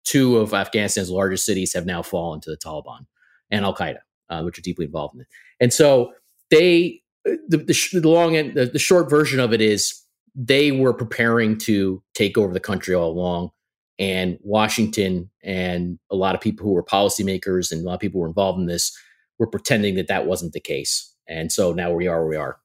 [0.03, 3.05] two of Afghanistan's largest cities, have now fallen to the Taliban
[3.49, 5.27] and Al Qaeda, uh, which are deeply involved in it.
[5.59, 6.13] And so
[6.49, 10.01] they, the, the, the long end, the, the short version of it is
[10.35, 13.51] they were preparing to take over the country all along.
[13.97, 18.19] And Washington and a lot of people who were policymakers and a lot of people
[18.19, 18.95] who were involved in this
[19.39, 21.13] were pretending that that wasn't the case.
[21.27, 22.57] And so now we are where we are.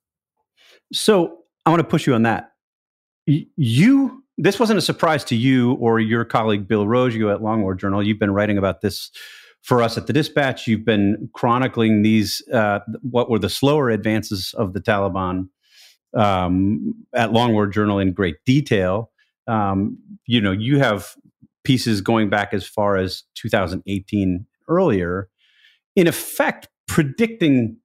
[0.92, 2.52] So I want to push you on that.
[3.56, 7.74] You, this wasn't a surprise to you or your colleague Bill Roggio at Long War
[7.74, 8.02] Journal.
[8.02, 9.10] You've been writing about this
[9.62, 10.66] for us at the Dispatch.
[10.66, 15.48] You've been chronicling these, uh, what were the slower advances of the Taliban
[16.16, 19.10] um, at Long War Journal in great detail.
[19.46, 21.14] Um, you know, you have
[21.64, 25.28] pieces going back as far as 2018 earlier,
[25.96, 27.76] in effect, predicting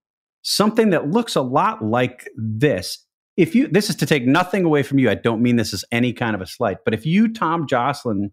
[0.41, 3.04] something that looks a lot like this.
[3.37, 5.09] If you, this is to take nothing away from you.
[5.09, 8.31] I don't mean this as any kind of a slight, but if you, Tom Joscelyn,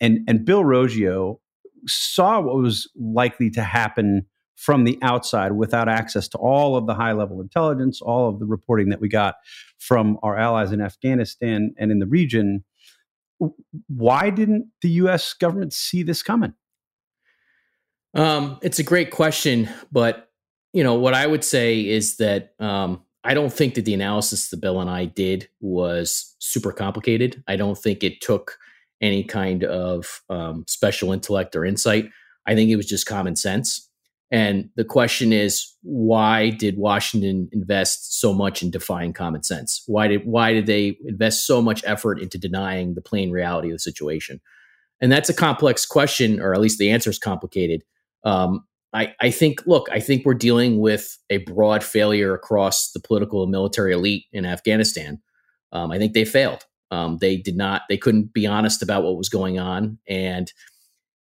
[0.00, 1.38] and and Bill Roggio
[1.86, 6.94] saw what was likely to happen from the outside without access to all of the
[6.94, 9.36] high level intelligence, all of the reporting that we got
[9.78, 12.64] from our allies in Afghanistan and in the region.
[13.88, 16.54] Why didn't the US government see this coming?
[18.14, 20.30] Um, it's a great question, but
[20.72, 24.50] you know what I would say is that um, I don't think that the analysis
[24.50, 27.42] that Bill and I did was super complicated.
[27.48, 28.56] I don't think it took
[29.00, 32.08] any kind of um, special intellect or insight.
[32.46, 33.90] I think it was just common sense.
[34.30, 39.82] And the question is, why did Washington invest so much in defying common sense?
[39.86, 43.74] Why did why did they invest so much effort into denying the plain reality of
[43.74, 44.40] the situation?
[45.00, 47.82] And that's a complex question, or at least the answer is complicated.
[48.22, 48.64] Um,
[48.96, 53.42] I, I think, look, I think we're dealing with a broad failure across the political
[53.42, 55.20] and military elite in Afghanistan.
[55.72, 56.64] Um, I think they failed.
[56.90, 59.98] Um, they did not, they couldn't be honest about what was going on.
[60.08, 60.50] And,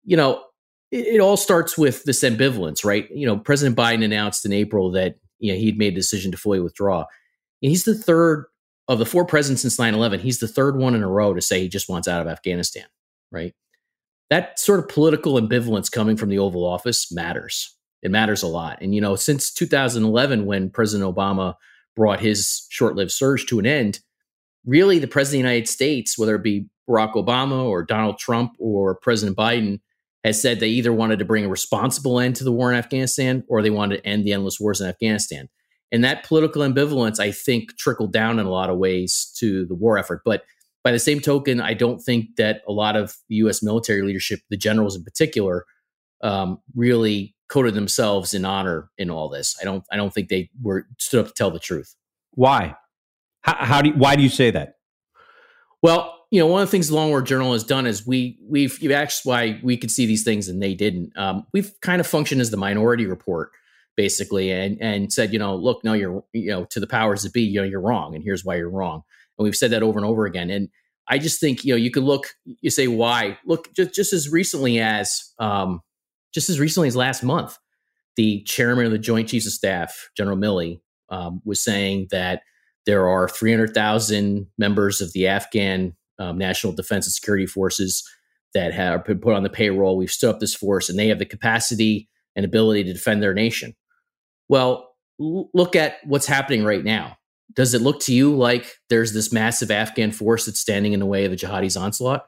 [0.05, 0.43] you know,
[0.91, 3.09] it, it all starts with this ambivalence, right?
[3.11, 6.39] You know, President Biden announced in April that you know he'd made a decision to
[6.39, 7.01] fully withdraw.
[7.63, 8.47] And he's the third
[8.89, 11.61] of the four presidents since 9-11 he's the third one in a row to say
[11.61, 12.85] he just wants out of afghanistan
[13.31, 13.55] right
[14.33, 18.79] that sort of political ambivalence coming from the oval office matters it matters a lot
[18.81, 21.55] and you know since 2011 when president obama
[21.95, 24.01] brought his short-lived surge to an end
[24.65, 28.53] really the president of the united states whether it be barack obama or donald trump
[28.59, 29.79] or president biden
[30.25, 33.45] has said they either wanted to bring a responsible end to the war in Afghanistan
[33.49, 35.49] or they wanted to end the endless wars in Afghanistan.
[35.91, 39.75] And that political ambivalence, I think, trickled down in a lot of ways to the
[39.75, 40.23] war effort.
[40.25, 40.45] But
[40.85, 43.63] by the same token, I don't think that a lot of U.S.
[43.63, 45.65] military leadership, the generals in particular,
[46.23, 49.57] um, really coded themselves in honor in all this.
[49.61, 49.85] I don't.
[49.93, 51.95] I don't think they were stood up to tell the truth.
[52.33, 52.77] Why?
[53.43, 53.91] How, how do?
[53.91, 54.77] You, why do you say that?
[55.83, 58.39] Well, you know, one of the things the Long War Journal has done is we
[58.43, 61.13] we've you've asked why we could see these things and they didn't.
[61.17, 63.51] Um, we've kind of functioned as the minority report
[63.97, 67.33] basically and and said, you know, look, no, you're you know to the powers that
[67.33, 69.03] be, you know, you're wrong, and here's why you're wrong.
[69.39, 70.51] And we've said that over and over again.
[70.51, 70.69] And
[71.09, 73.39] I just think you know you could look, you say why?
[73.45, 75.81] Look, just just as recently as um,
[76.33, 77.59] just as recently as last month,
[78.17, 82.43] the chairman of the Joint Chiefs of Staff, General Milley, um, was saying that
[82.87, 88.03] there are 300,000 members of the Afghan um, national defense and security forces
[88.55, 89.97] that have been put on the payroll.
[89.97, 93.35] We've stood up this force, and they have the capacity and ability to defend their
[93.35, 93.75] nation.
[94.49, 94.91] Well,
[95.21, 97.17] l- look at what's happening right now.
[97.55, 101.07] Does it look to you like there's this massive Afghan force that's standing in the
[101.07, 102.27] way of the jihadis' onslaught?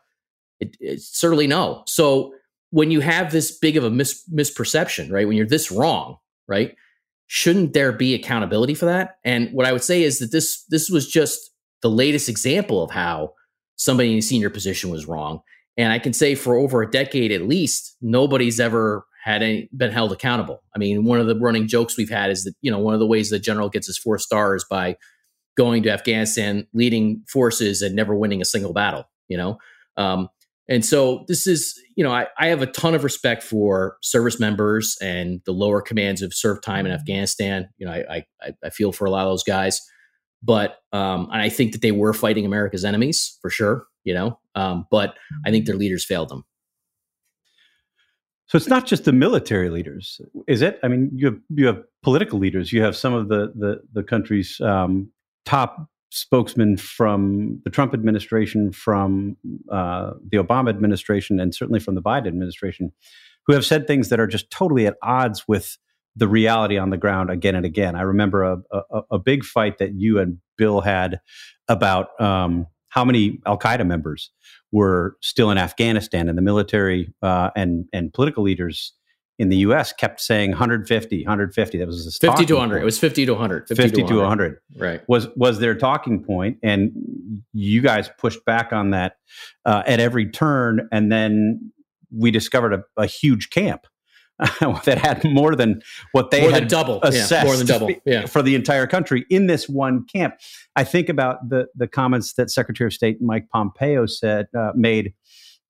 [0.61, 1.83] It, it, certainly no.
[1.87, 2.35] So
[2.71, 5.27] when you have this big of a mis- misperception, right?
[5.27, 6.75] When you're this wrong, right?
[7.27, 9.17] shouldn't there be accountability for that?
[9.25, 11.51] And what I would say is that this this was just
[11.83, 13.35] the latest example of how
[13.77, 15.41] somebody in a senior position was wrong.
[15.77, 19.91] And I can say for over a decade at least, nobody's ever had any, been
[19.91, 20.63] held accountable.
[20.77, 23.01] I mean, one of the running jokes we've had is that you know one of
[23.01, 24.97] the ways the general gets his four stars by
[25.57, 29.05] going to Afghanistan, leading forces, and never winning a single battle.
[29.29, 29.59] You know,
[29.97, 30.29] um,
[30.69, 34.41] and so this is you know I, I have a ton of respect for service
[34.41, 37.01] members and the lower commands of served time in mm-hmm.
[37.01, 37.69] Afghanistan.
[37.79, 39.81] You know, I I, I feel for a lot of those guys,
[40.43, 43.87] but um, and I think that they were fighting America's enemies for sure.
[44.05, 46.45] You know, um, but I think their leaders failed them.
[48.47, 50.79] So it's not just the military leaders, is it?
[50.83, 52.73] I mean, you have you have political leaders.
[52.73, 55.11] You have some of the the, the country's um,
[55.45, 59.37] top spokesmen from the Trump administration, from
[59.71, 62.93] uh, the Obama administration, and certainly from the Biden administration,
[63.47, 65.77] who have said things that are just totally at odds with
[66.17, 67.97] the reality on the ground again and again.
[67.97, 71.21] I remember a, a, a big fight that you and Bill had
[71.69, 74.31] about um, how many Al Qaeda members
[74.71, 78.93] were still in Afghanistan, and the military uh, and and political leaders
[79.39, 79.93] in the U.S.
[79.93, 81.79] kept saying 150, 150.
[81.79, 82.75] That was 50 to 100.
[82.75, 82.83] Point.
[82.83, 83.69] It was 50 to 100.
[83.69, 84.19] 50, 50 to 100.
[84.23, 84.59] 100.
[84.77, 85.09] Right.
[85.09, 86.93] Was was their talking point, and
[87.53, 89.17] you guys pushed back on that
[89.65, 91.73] uh, at every turn, and then
[92.17, 93.87] we discovered a, a huge camp
[94.85, 95.81] that had more than
[96.13, 98.27] what they more had double assessed yeah, more than double yeah.
[98.27, 100.35] for the entire country in this one camp.
[100.77, 105.15] I think about the the comments that Secretary of State Mike Pompeo said uh, made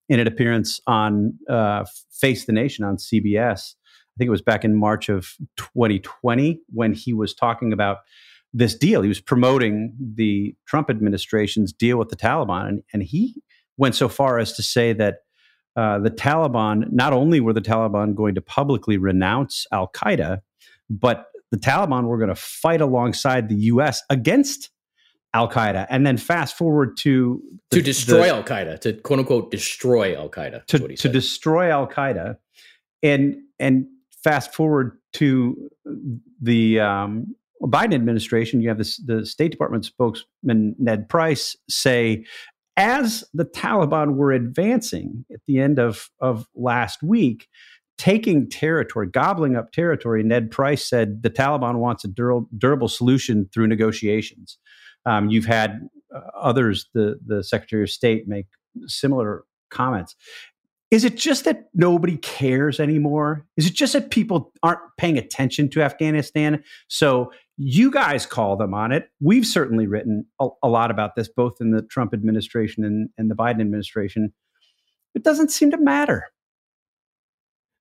[0.09, 3.75] in an appearance on uh, Face the Nation on CBS.
[3.75, 7.99] I think it was back in March of 2020 when he was talking about
[8.53, 9.03] this deal.
[9.03, 13.43] He was promoting the Trump administration's deal with the Taliban, and, and he
[13.77, 15.17] went so far as to say that
[15.77, 20.38] uh, the Taliban, not only were the Taliban going to publicly renounce Al Qaeda,
[20.88, 24.03] but the Taliban were going to fight alongside the U.S.
[24.11, 24.71] against
[25.35, 25.87] Al Qaeda.
[25.90, 30.31] And then fast forward to the, to destroy Al Qaeda, to quote unquote destroy Al
[30.31, 30.64] Qaeda.
[30.66, 32.38] To, to destroy Al Qaeda,
[33.03, 33.87] and and
[34.23, 35.68] fast forward to
[36.40, 38.62] the um, Biden administration.
[38.62, 42.25] You have this, the State Department spokesman Ned Price say
[42.77, 47.49] as the Taliban were advancing at the end of, of last week,
[47.99, 53.49] taking territory, gobbling up territory, Ned Price said the Taliban wants a durable, durable solution
[53.53, 54.59] through negotiations.
[55.07, 58.47] Um, you've had uh, others, the, the Secretary of State, make
[58.87, 60.17] similar comments.
[60.90, 63.47] Is it just that nobody cares anymore?
[63.57, 66.62] Is it just that people aren't paying attention to Afghanistan?
[66.88, 69.09] So you guys call them on it.
[69.21, 73.31] We've certainly written a, a lot about this, both in the Trump administration and, and
[73.31, 74.33] the Biden administration.
[75.14, 76.27] It doesn't seem to matter.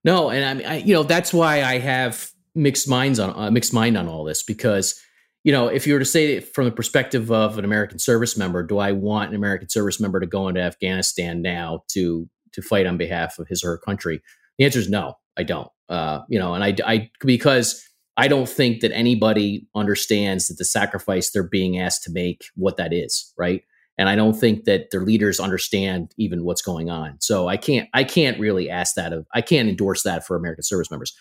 [0.04, 3.52] No, and I mean, I, you know, that's why I have mixed minds on uh,
[3.52, 5.00] mixed mind on all this because,
[5.44, 8.38] you know, if you were to say it from the perspective of an American service
[8.38, 12.62] member, do I want an American service member to go into Afghanistan now to to
[12.62, 14.22] fight on behalf of his or her country?
[14.58, 15.70] The answer is no, I don't.
[15.90, 20.66] Uh, you know, and I, I because I don't think that anybody understands that the
[20.66, 23.64] sacrifice they're being asked to make, what that is, right?
[23.98, 27.18] And I don't think that their leaders understand even what's going on.
[27.20, 30.64] So I can't, I can't really ask that of, I can't endorse that for American
[30.64, 31.16] service members.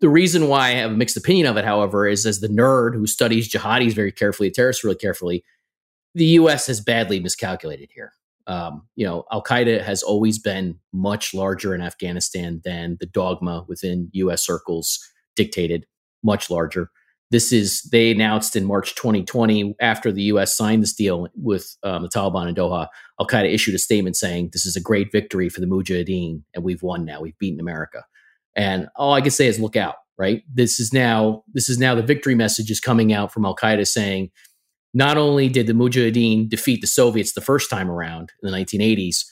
[0.00, 2.94] The reason why I have a mixed opinion of it, however, is as the nerd
[2.94, 5.44] who studies jihadis very carefully, terrorists really carefully,
[6.14, 6.66] the U.S.
[6.66, 8.12] has badly miscalculated here.
[8.46, 13.64] Um, you know, Al Qaeda has always been much larger in Afghanistan than the dogma
[13.68, 14.44] within U.S.
[14.44, 14.98] circles
[15.36, 15.86] dictated
[16.22, 16.90] much larger.
[17.30, 20.54] This is they announced in March 2020 after the U.S.
[20.54, 22.88] signed this deal with um, the Taliban in Doha.
[23.18, 26.62] Al Qaeda issued a statement saying this is a great victory for the Mujahideen and
[26.62, 27.22] we've won now.
[27.22, 28.04] We've beaten America.
[28.56, 30.42] And all I can say is look out, right?
[30.52, 33.86] This is now this is now the victory message is coming out from Al Qaeda
[33.86, 34.30] saying
[34.94, 39.24] not only did the Mujahideen defeat the Soviets the first time around in the 1980s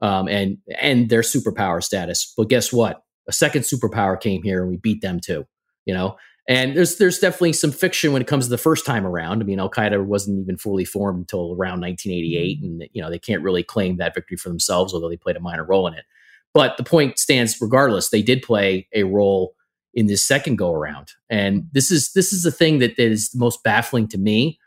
[0.00, 3.02] um, and end their superpower status, but guess what?
[3.28, 5.46] A second superpower came here and we beat them too.
[5.84, 6.16] You know,
[6.50, 9.40] and there's there's definitely some fiction when it comes to the first time around.
[9.40, 12.64] I mean, Al Qaeda wasn't even fully formed until around 1988, mm-hmm.
[12.64, 15.40] and you know they can't really claim that victory for themselves, although they played a
[15.40, 16.04] minor role in it.
[16.52, 19.54] But the point stands, regardless, they did play a role
[19.94, 23.38] in this second go around, and this is this is the thing that is the
[23.38, 24.58] most baffling to me.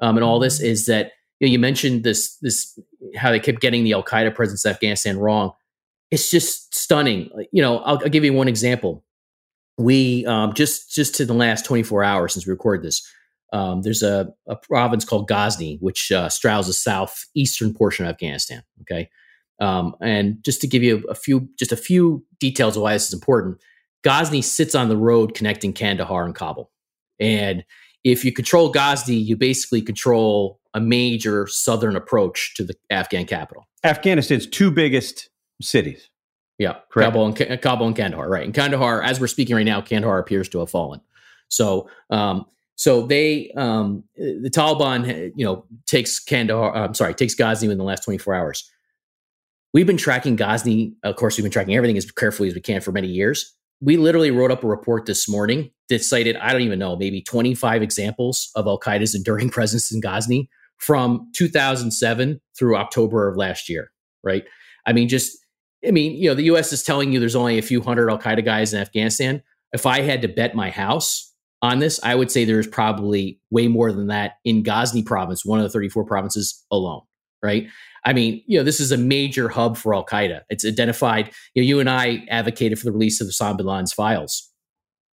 [0.00, 0.66] Um, and all this mm-hmm.
[0.66, 2.78] is that you, know, you mentioned this this
[3.16, 5.52] how they kept getting the Al Qaeda presence in Afghanistan wrong.
[6.10, 7.30] It's just stunning.
[7.52, 9.04] You know, I'll, I'll give you one example
[9.78, 13.06] we um, just just to the last 24 hours since we recorded this
[13.52, 18.62] um, there's a, a, province called ghazni which uh, straddles the southeastern portion of afghanistan
[18.82, 19.08] okay
[19.62, 23.06] um, and just to give you a few just a few details of why this
[23.06, 23.58] is important
[24.02, 26.70] Ghazni sits on the road connecting Kandahar and Kabul.
[27.20, 27.64] And
[28.04, 33.68] if you control Ghazni, you basically control a major southern approach to the Afghan capital.
[33.84, 35.28] Afghanistan's two biggest
[35.60, 36.08] cities.
[36.58, 37.12] Yeah, Correct.
[37.12, 38.44] Kabul and, Kabul and Kandahar, right?
[38.44, 41.00] And Kandahar, as we're speaking right now, Kandahar appears to have fallen.
[41.48, 42.46] So, um,
[42.76, 46.74] so they, um, the Taliban, you know, takes Kandahar.
[46.74, 48.71] I'm sorry, takes Ghazni in the last 24 hours.
[49.72, 50.94] We've been tracking Ghazni.
[51.02, 53.54] Of course, we've been tracking everything as carefully as we can for many years.
[53.80, 57.22] We literally wrote up a report this morning that cited, I don't even know, maybe
[57.22, 60.48] 25 examples of Al Qaeda's enduring presence in Ghazni
[60.78, 63.90] from 2007 through October of last year,
[64.22, 64.44] right?
[64.86, 65.38] I mean, just
[65.86, 66.72] I mean, you know, the U.S.
[66.72, 69.42] is telling you there's only a few hundred Al Qaeda guys in Afghanistan.
[69.72, 73.68] If I had to bet my house on this, I would say there's probably way
[73.68, 77.02] more than that in Ghazni province, one of the 34 provinces alone,
[77.42, 77.68] right?
[78.04, 80.40] I mean, you know, this is a major hub for Al Qaeda.
[80.50, 81.30] It's identified.
[81.54, 84.50] You know, you and I advocated for the release of Osama bin Laden's files.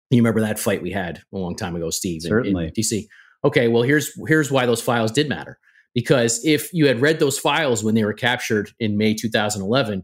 [0.09, 2.65] You remember that fight we had a long time ago, Steve, Certainly.
[2.65, 3.07] in, in DC.
[3.45, 5.57] Okay, well, here's here's why those files did matter.
[5.95, 10.03] Because if you had read those files when they were captured in May 2011,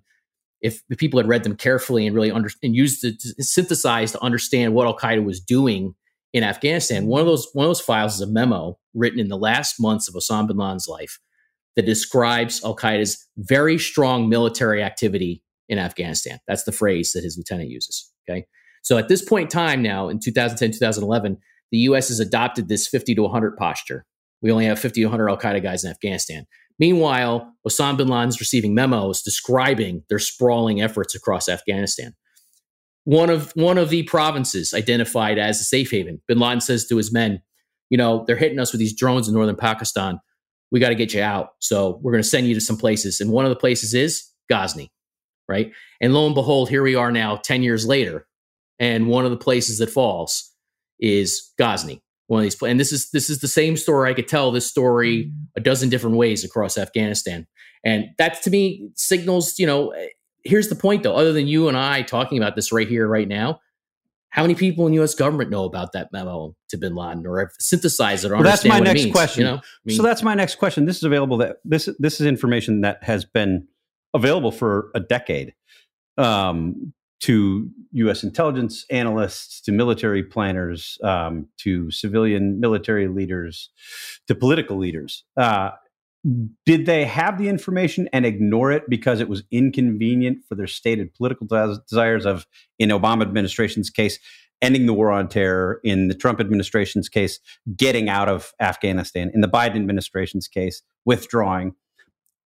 [0.61, 4.11] if the people had read them carefully and really under, and used it to synthesize
[4.11, 5.95] to understand what Al Qaeda was doing
[6.33, 9.37] in Afghanistan, one of those one of those files is a memo written in the
[9.37, 11.19] last months of Osama bin Laden's life
[11.79, 16.39] that describes Al Qaeda's very strong military activity in Afghanistan.
[16.45, 18.11] That's the phrase that his lieutenant uses.
[18.29, 18.45] Okay,
[18.81, 21.37] so at this point in time now, in 2010 2011,
[21.71, 22.09] the U.S.
[22.09, 24.05] has adopted this 50 to 100 posture.
[24.41, 26.45] We only have 50 to 100 Al Qaeda guys in Afghanistan.
[26.79, 32.13] Meanwhile, Osama bin Laden's receiving memos describing their sprawling efforts across Afghanistan.
[33.05, 36.21] One of one of the provinces identified as a safe haven.
[36.27, 37.41] Bin Laden says to his men,
[37.89, 40.19] "You know, they're hitting us with these drones in northern Pakistan.
[40.71, 41.51] We got to get you out.
[41.59, 43.19] So we're going to send you to some places.
[43.19, 44.91] And one of the places is Ghazni,
[45.47, 45.71] right?
[45.99, 48.27] And lo and behold, here we are now, ten years later,
[48.79, 50.51] and one of the places that falls
[50.99, 54.27] is Ghazni one of these and this is this is the same story i could
[54.27, 55.43] tell this story mm-hmm.
[55.57, 57.45] a dozen different ways across afghanistan
[57.83, 59.93] and that to me signals you know
[60.43, 63.27] here's the point though other than you and i talking about this right here right
[63.27, 63.59] now
[64.31, 65.15] how many people in U.S.
[65.15, 68.31] government know about that memo to Bin Laden or have synthesized it?
[68.31, 69.41] Or well, that's my next means, question.
[69.41, 69.57] You know?
[69.57, 70.85] I mean, so that's my next question.
[70.85, 71.37] This is available.
[71.37, 73.67] That this this is information that has been
[74.13, 75.53] available for a decade.
[76.17, 78.23] Um, to U.S.
[78.23, 83.69] intelligence analysts, to military planners, um, to civilian military leaders,
[84.27, 85.25] to political leaders.
[85.35, 85.71] Uh,
[86.65, 91.13] did they have the information and ignore it because it was inconvenient for their stated
[91.13, 92.45] political des- desires of,
[92.77, 94.19] in Obama administration's case,
[94.61, 97.39] ending the war on terror, in the Trump administration's case,
[97.75, 101.73] getting out of Afghanistan, in the Biden administration's case, withdrawing?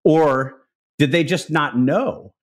[0.05, 0.67] Or
[0.99, 2.35] did they just not know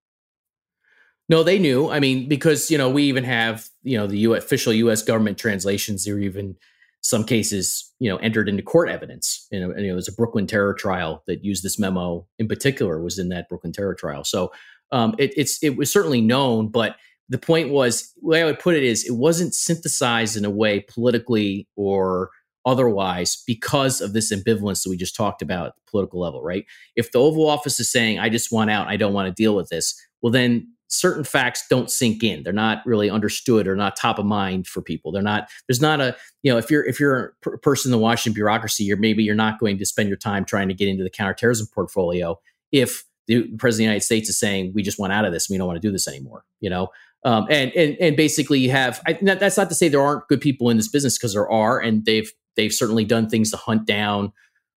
[1.30, 1.89] no, they knew.
[1.89, 5.03] I mean, because you know we even have you know the U- official U.S.
[5.03, 6.03] government translations.
[6.03, 6.57] There even
[7.01, 9.47] some cases you know entered into court evidence.
[9.51, 13.19] You know, and, was a Brooklyn terror trial that used this memo in particular was
[13.19, 14.23] in that Brooklyn terror trial.
[14.23, 14.51] So
[14.91, 16.95] um, it, it's it was certainly known, but
[17.29, 20.49] the point was the way I would put it is it wasn't synthesized in a
[20.49, 22.31] way politically or
[22.65, 26.65] otherwise because of this ambivalence that we just talked about at the political level, right?
[26.95, 29.55] If the Oval Office is saying, I just want out, I don't want to deal
[29.55, 32.43] with this, well, then certain facts don't sink in.
[32.43, 35.11] They're not really understood or not top of mind for people.
[35.11, 38.01] They're not there's not a you know if you're if you're a person in the
[38.01, 41.03] washington bureaucracy you're maybe you're not going to spend your time trying to get into
[41.03, 42.39] the counterterrorism portfolio
[42.71, 45.49] if the president of the united states is saying we just want out of this.
[45.49, 46.89] And we don't want to do this anymore you know?
[47.25, 50.39] Um, and and and basically you have I, that's not to say there aren't good
[50.39, 53.85] people in this business because there are and they've they've certainly done things to hunt
[53.85, 54.31] down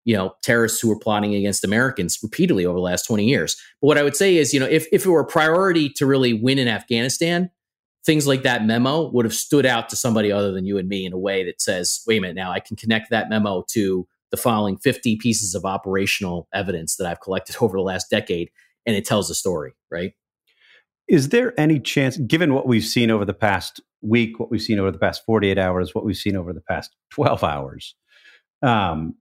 [0.05, 3.55] you know terrorists who were plotting against Americans repeatedly over the last 20 years.
[3.81, 6.05] But what I would say is, you know, if if it were a priority to
[6.05, 7.49] really win in Afghanistan,
[8.05, 11.05] things like that memo would have stood out to somebody other than you and me
[11.05, 14.07] in a way that says, wait a minute, now I can connect that memo to
[14.31, 18.49] the following 50 pieces of operational evidence that I've collected over the last decade,
[18.85, 20.13] and it tells a story, right?
[21.07, 24.79] Is there any chance, given what we've seen over the past week, what we've seen
[24.79, 27.95] over the past 48 hours, what we've seen over the past 12 hours,
[28.63, 29.15] um,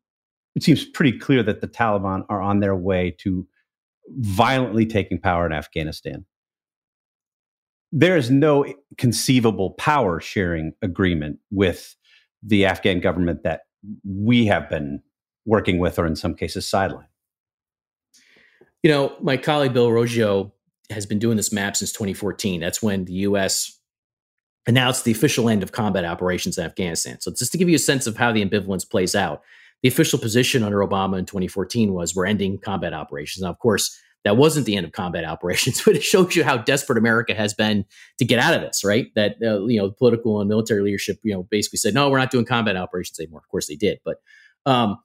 [0.54, 3.46] it seems pretty clear that the Taliban are on their way to
[4.08, 6.24] violently taking power in Afghanistan.
[7.92, 11.96] There is no conceivable power sharing agreement with
[12.42, 13.62] the Afghan government that
[14.04, 15.02] we have been
[15.44, 17.06] working with, or in some cases, sideline.
[18.82, 20.52] You know, my colleague Bill Roggio
[20.90, 22.60] has been doing this map since 2014.
[22.60, 23.78] That's when the U.S.
[24.66, 27.20] announced the official end of combat operations in Afghanistan.
[27.20, 29.42] So, just to give you a sense of how the ambivalence plays out,
[29.82, 33.42] the official position under Obama in 2014 was we're ending combat operations.
[33.42, 36.58] Now, of course, That wasn't the end of combat operations, but it shows you how
[36.58, 37.86] desperate America has been
[38.18, 39.06] to get out of this, right?
[39.14, 42.30] That uh, you know, political and military leadership, you know, basically said, "No, we're not
[42.30, 44.16] doing combat operations anymore." Of course, they did, but
[44.66, 44.98] um,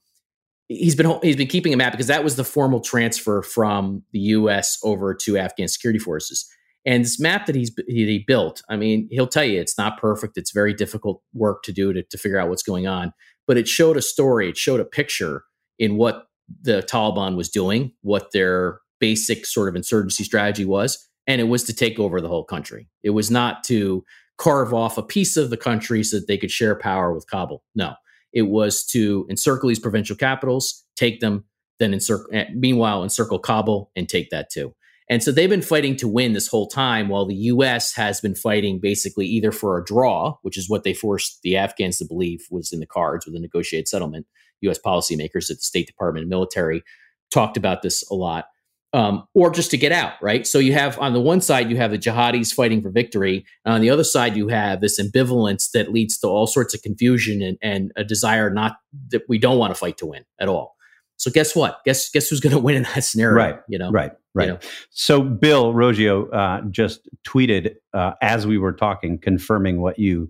[0.67, 4.19] he's been he's been keeping a map because that was the formal transfer from the
[4.19, 4.78] U.S.
[4.84, 6.45] over to Afghan security forces.
[6.86, 10.38] And this map that he's he built, I mean, he'll tell you it's not perfect.
[10.38, 13.11] It's very difficult work to do to, to figure out what's going on.
[13.47, 14.49] But it showed a story.
[14.49, 15.43] It showed a picture
[15.77, 16.27] in what
[16.61, 21.63] the Taliban was doing, what their basic sort of insurgency strategy was, and it was
[21.63, 22.87] to take over the whole country.
[23.03, 24.03] It was not to
[24.37, 27.63] carve off a piece of the country so that they could share power with Kabul.
[27.73, 27.93] No,
[28.33, 31.45] it was to encircle these provincial capitals, take them,
[31.79, 32.27] then encircle.
[32.33, 34.75] Eh, meanwhile, encircle Kabul and take that too.
[35.10, 37.93] And so they've been fighting to win this whole time, while the U.S.
[37.95, 41.99] has been fighting basically either for a draw, which is what they forced the Afghans
[41.99, 44.26] to believe was in the cards with a negotiated settlement.
[44.62, 44.80] U.S.
[44.84, 46.84] policymakers at the State Department and military
[47.32, 48.45] talked about this a lot,
[48.93, 50.47] um, or just to get out, right?
[50.47, 53.45] So you have on the one side, you have the jihadis fighting for victory.
[53.66, 56.82] And on the other side, you have this ambivalence that leads to all sorts of
[56.82, 58.78] confusion and, and a desire not
[59.10, 60.76] that we don't want to fight to win at all.
[61.18, 61.80] So guess what?
[61.86, 63.36] Guess guess who's going to win in that scenario?
[63.36, 63.60] Right.
[63.68, 63.91] You know.
[63.91, 64.12] Right.
[64.36, 64.47] Right.
[64.47, 64.59] You know?
[64.91, 70.29] So Bill Roggio uh, just tweeted uh, as we were talking, confirming what you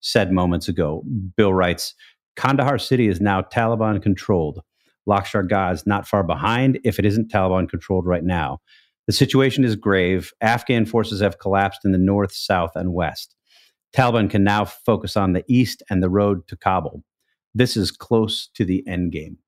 [0.00, 1.02] said moments ago.
[1.36, 1.94] Bill writes,
[2.36, 4.60] Kandahar city is now Taliban controlled.
[5.08, 8.60] Lashkar Gah is not far behind if it isn't Taliban controlled right now.
[9.06, 10.32] The situation is grave.
[10.42, 13.34] Afghan forces have collapsed in the north, south, and west.
[13.96, 17.02] Taliban can now focus on the east and the road to Kabul.
[17.54, 19.38] This is close to the end game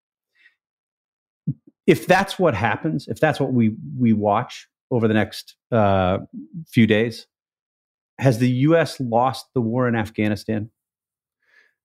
[1.88, 6.18] if that's what happens, if that's what we we watch over the next uh,
[6.68, 7.26] few days,
[8.18, 9.00] has the U.S.
[9.00, 10.70] lost the war in Afghanistan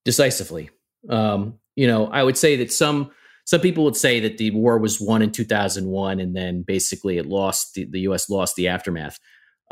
[0.04, 0.70] decisively?
[1.10, 3.12] Um, you know, I would say that some
[3.46, 7.26] some people would say that the war was won in 2001, and then basically it
[7.26, 8.30] lost the, the U.S.
[8.30, 9.18] lost the aftermath.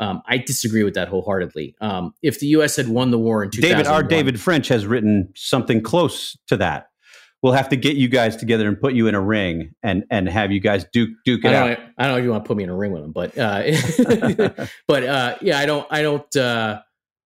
[0.00, 1.76] Um, I disagree with that wholeheartedly.
[1.82, 2.76] Um, if the U.S.
[2.76, 6.56] had won the war in 2001, David, our David French has written something close to
[6.56, 6.86] that
[7.42, 10.28] we'll have to get you guys together and put you in a ring and and
[10.28, 11.78] have you guys duke duke it I out.
[11.98, 13.36] I don't know if you want to put me in a ring with him, but
[13.36, 13.62] uh,
[14.88, 16.80] but uh, yeah, I don't I don't uh,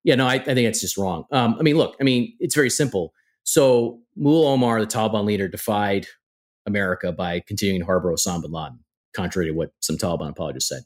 [0.03, 1.25] yeah no I, I think it's just wrong.
[1.31, 3.13] Um, I mean, look, I mean it's very simple.
[3.43, 6.07] So Mullah Omar, the Taliban leader, defied
[6.65, 8.79] America by continuing to harbor Osama bin Laden,
[9.15, 10.81] contrary to what some Taliban apologists said.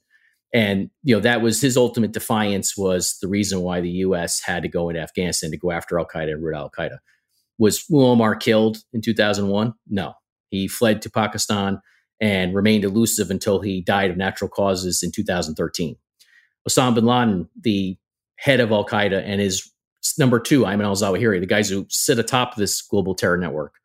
[0.52, 4.42] And you know that was his ultimate defiance was the reason why the U.S.
[4.42, 6.98] had to go into Afghanistan to go after Al Qaeda and root Al Qaeda.
[7.60, 9.74] Was Omar killed in 2001?
[9.88, 10.14] No.
[10.50, 11.80] He fled to Pakistan
[12.20, 15.96] and remained elusive until he died of natural causes in 2013.
[16.68, 17.98] Osama bin Laden, the
[18.38, 19.72] head of Al Qaeda, and his
[20.18, 23.76] number two, Ayman al Zawahiri, the guys who sit atop this global terror network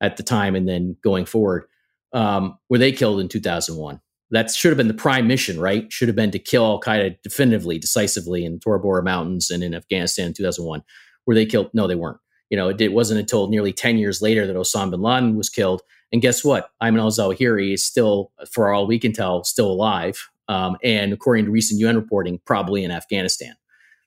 [0.00, 1.64] at the time and then going forward,
[2.12, 4.00] um, were they killed in 2001?
[4.32, 5.92] That should have been the prime mission, right?
[5.92, 9.74] Should have been to kill Al Qaeda definitively, decisively in Tora Bora Mountains and in
[9.74, 10.82] Afghanistan in 2001.
[11.26, 11.70] Were they killed?
[11.74, 12.18] No, they weren't.
[12.50, 15.48] You know, it, it wasn't until nearly 10 years later that Osama bin Laden was
[15.48, 15.82] killed.
[16.12, 16.70] And guess what?
[16.82, 20.28] Ayman al Zawahiri is still, for all we can tell, still alive.
[20.48, 23.54] Um, and according to recent UN reporting, probably in Afghanistan.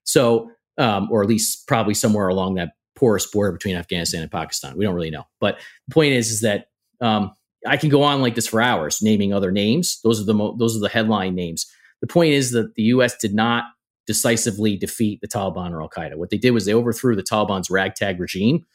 [0.04, 4.78] So, um, or at least probably somewhere along that porous border between Afghanistan and Pakistan.
[4.78, 5.26] We don't really know.
[5.40, 6.68] But the point is, is that
[7.00, 7.34] um,
[7.66, 10.00] I can go on like this for hours, naming other names.
[10.04, 11.66] Those are the mo- those are the headline names.
[12.02, 13.16] The point is that the U.S.
[13.18, 13.64] did not
[14.06, 16.16] decisively defeat the Taliban or Al Qaeda.
[16.16, 18.66] What they did was they overthrew the Taliban's ragtag regime.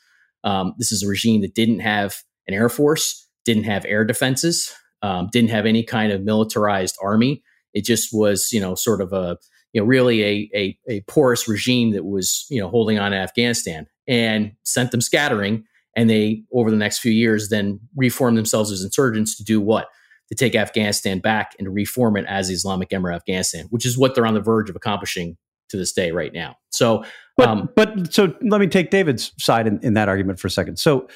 [0.44, 4.72] Um, this is a regime that didn't have an air force, didn't have air defenses,
[5.02, 7.42] um, didn't have any kind of militarized army.
[7.74, 9.36] It just was, you know, sort of a,
[9.72, 13.16] you know, really a, a, a porous regime that was, you know, holding on to
[13.16, 15.64] Afghanistan and sent them scattering.
[15.94, 19.88] And they, over the next few years, then reformed themselves as insurgents to do what?
[20.28, 23.96] To take Afghanistan back and reform it as the Islamic Emirate of Afghanistan, which is
[23.96, 25.36] what they're on the verge of accomplishing
[25.70, 26.56] to this day right now.
[26.70, 27.04] So,
[27.36, 30.50] but, um, but so let me take David's side in, in that argument for a
[30.50, 30.78] second.
[30.78, 31.08] So,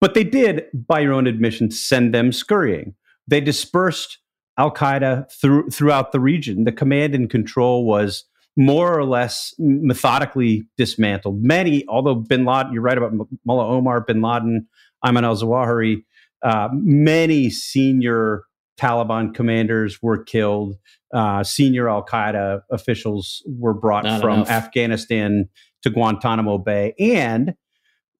[0.00, 2.94] but they did, by your own admission, send them scurrying.
[3.26, 4.18] They dispersed
[4.58, 6.64] Al Qaeda through, throughout the region.
[6.64, 8.24] The command and control was
[8.56, 11.42] more or less methodically dismantled.
[11.42, 13.12] Many, although Bin Laden, you're right about
[13.44, 14.68] Mullah Omar, Bin Laden,
[15.04, 16.04] Ayman al Zawahiri,
[16.42, 18.44] uh, many senior
[18.78, 20.76] Taliban commanders were killed.
[21.12, 24.50] Uh, senior Al Qaeda officials were brought Not from enough.
[24.50, 25.48] Afghanistan
[25.82, 26.94] to Guantanamo Bay.
[26.98, 27.54] And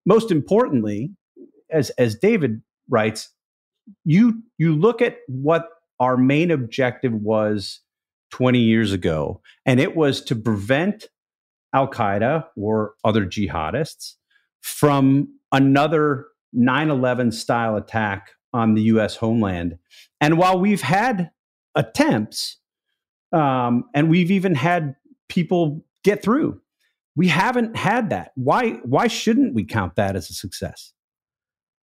[0.07, 1.11] most importantly,
[1.71, 3.31] as, as David writes,
[4.05, 7.81] you, you look at what our main objective was
[8.31, 11.07] 20 years ago, and it was to prevent
[11.73, 14.15] Al Qaeda or other jihadists
[14.61, 19.77] from another 9 11 style attack on the US homeland.
[20.21, 21.31] And while we've had
[21.75, 22.57] attempts,
[23.33, 24.95] um, and we've even had
[25.29, 26.61] people get through.
[27.17, 28.33] We haven't had that.
[28.37, 28.75] Why?
[28.85, 30.93] Why shouldn't we count that as a success?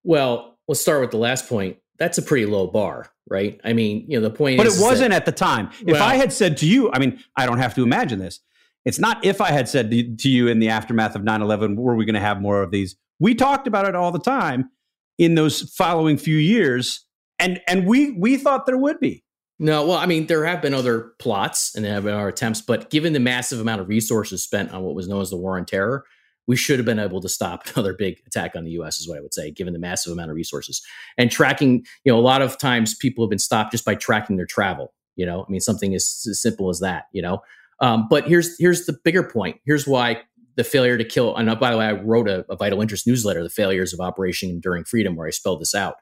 [0.03, 1.78] Well, let's start with the last point.
[1.99, 3.59] That's a pretty low bar, right?
[3.63, 5.69] I mean, you know, the point but is, it wasn't that, at the time.
[5.86, 8.39] Well- if I had said to you, I mean, I don't have to imagine this.
[8.84, 11.76] It's not if I had said to, to you in the aftermath of 9 11,
[11.76, 12.95] were we going to have more of these?
[13.19, 14.72] We talked about it all the time
[15.22, 17.05] in those following few years,
[17.38, 19.24] and, and we, we thought there would be.
[19.59, 22.59] No, well, I mean, there have been other plots and there have been other attempts,
[22.59, 25.59] but given the massive amount of resources spent on what was known as the War
[25.59, 26.05] on Terror,
[26.47, 28.99] we should have been able to stop another big attack on the U.S.
[28.99, 30.82] Is what I would say, given the massive amount of resources
[31.19, 31.86] and tracking.
[32.03, 34.91] You know, a lot of times people have been stopped just by tracking their travel.
[35.15, 37.03] You know, I mean, something as, as simple as that.
[37.11, 37.43] You know,
[37.80, 39.57] um, but here's here's the bigger point.
[39.65, 40.24] Here's why
[40.56, 41.36] the failure to kill.
[41.36, 43.99] And uh, by the way, I wrote a, a vital interest newsletter, "The Failures of
[43.99, 45.95] Operation Enduring Freedom," where I spelled this out.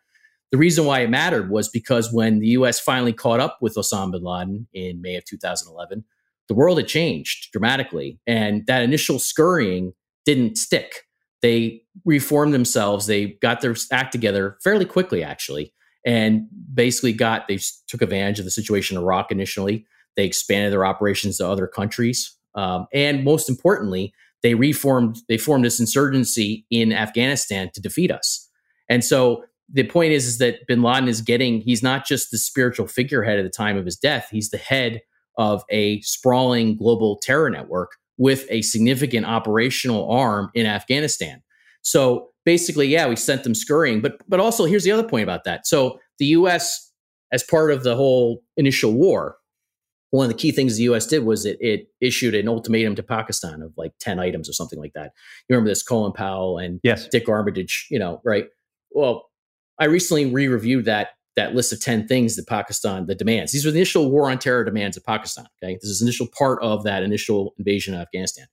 [0.51, 2.79] The reason why it mattered was because when the U.S.
[2.79, 6.03] finally caught up with Osama bin Laden in May of 2011,
[6.47, 9.93] the world had changed dramatically, and that initial scurrying
[10.25, 11.03] didn't stick.
[11.41, 13.05] They reformed themselves.
[13.05, 15.73] They got their act together fairly quickly, actually,
[16.05, 19.85] and basically got they took advantage of the situation in Iraq initially.
[20.15, 24.13] They expanded their operations to other countries, um, and most importantly,
[24.43, 25.17] they reformed.
[25.27, 28.49] They formed this insurgency in Afghanistan to defeat us.
[28.89, 31.61] And so the point is, is that Bin Laden is getting.
[31.61, 34.27] He's not just the spiritual figurehead at the time of his death.
[34.31, 35.01] He's the head
[35.37, 41.41] of a sprawling global terror network with a significant operational arm in Afghanistan.
[41.81, 44.01] So basically, yeah, we sent them scurrying.
[44.01, 45.65] But but also here's the other point about that.
[45.65, 46.91] So the US,
[47.31, 49.37] as part of the whole initial war,
[50.11, 53.03] one of the key things the US did was it, it issued an ultimatum to
[53.03, 55.11] Pakistan of like 10 items or something like that.
[55.47, 57.07] You remember this Colin Powell and Yes.
[57.07, 58.47] Dick Armitage, you know, right?
[58.91, 59.29] Well,
[59.79, 63.51] I recently re-reviewed that that list of 10 things that Pakistan, the demands.
[63.51, 65.45] These were the initial war on terror demands of Pakistan.
[65.63, 65.75] Okay.
[65.75, 68.47] This is initial part of that initial invasion of Afghanistan.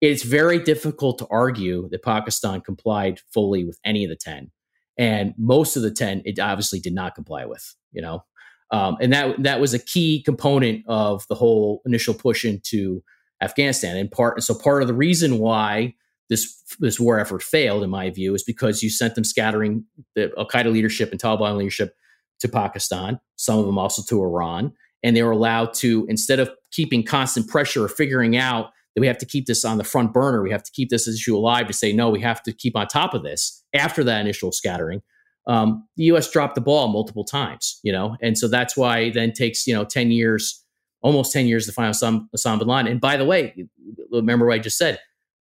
[0.00, 4.50] It's very difficult to argue that Pakistan complied fully with any of the 10.
[4.98, 8.24] And most of the 10, it obviously did not comply with, you know.
[8.72, 13.02] Um, and that that was a key component of the whole initial push into
[13.42, 13.96] Afghanistan.
[13.96, 15.94] And part and so part of the reason why
[16.30, 20.32] this this war effort failed, in my view, is because you sent them scattering the
[20.38, 21.94] Al Qaeda leadership and Taliban leadership
[22.40, 26.50] to Pakistan, some of them also to Iran, and they were allowed to instead of
[26.72, 30.12] keeping constant pressure or figuring out that we have to keep this on the front
[30.12, 32.74] burner, we have to keep this issue alive to say no, we have to keep
[32.76, 35.02] on top of this after that initial scattering.
[35.46, 36.30] Um, the U.S.
[36.30, 39.84] dropped the ball multiple times, you know, and so that's why then takes you know
[39.84, 40.64] ten years,
[41.00, 42.92] almost ten years to find Osama, Osama bin Laden.
[42.92, 43.66] And by the way,
[44.10, 44.98] remember what I just said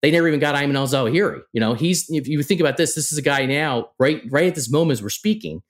[0.03, 1.41] they never even got Ayman al Zawahiri.
[1.53, 4.47] You know, he's if you think about this, this is a guy now, right, right
[4.47, 5.63] at this moment as we're speaking,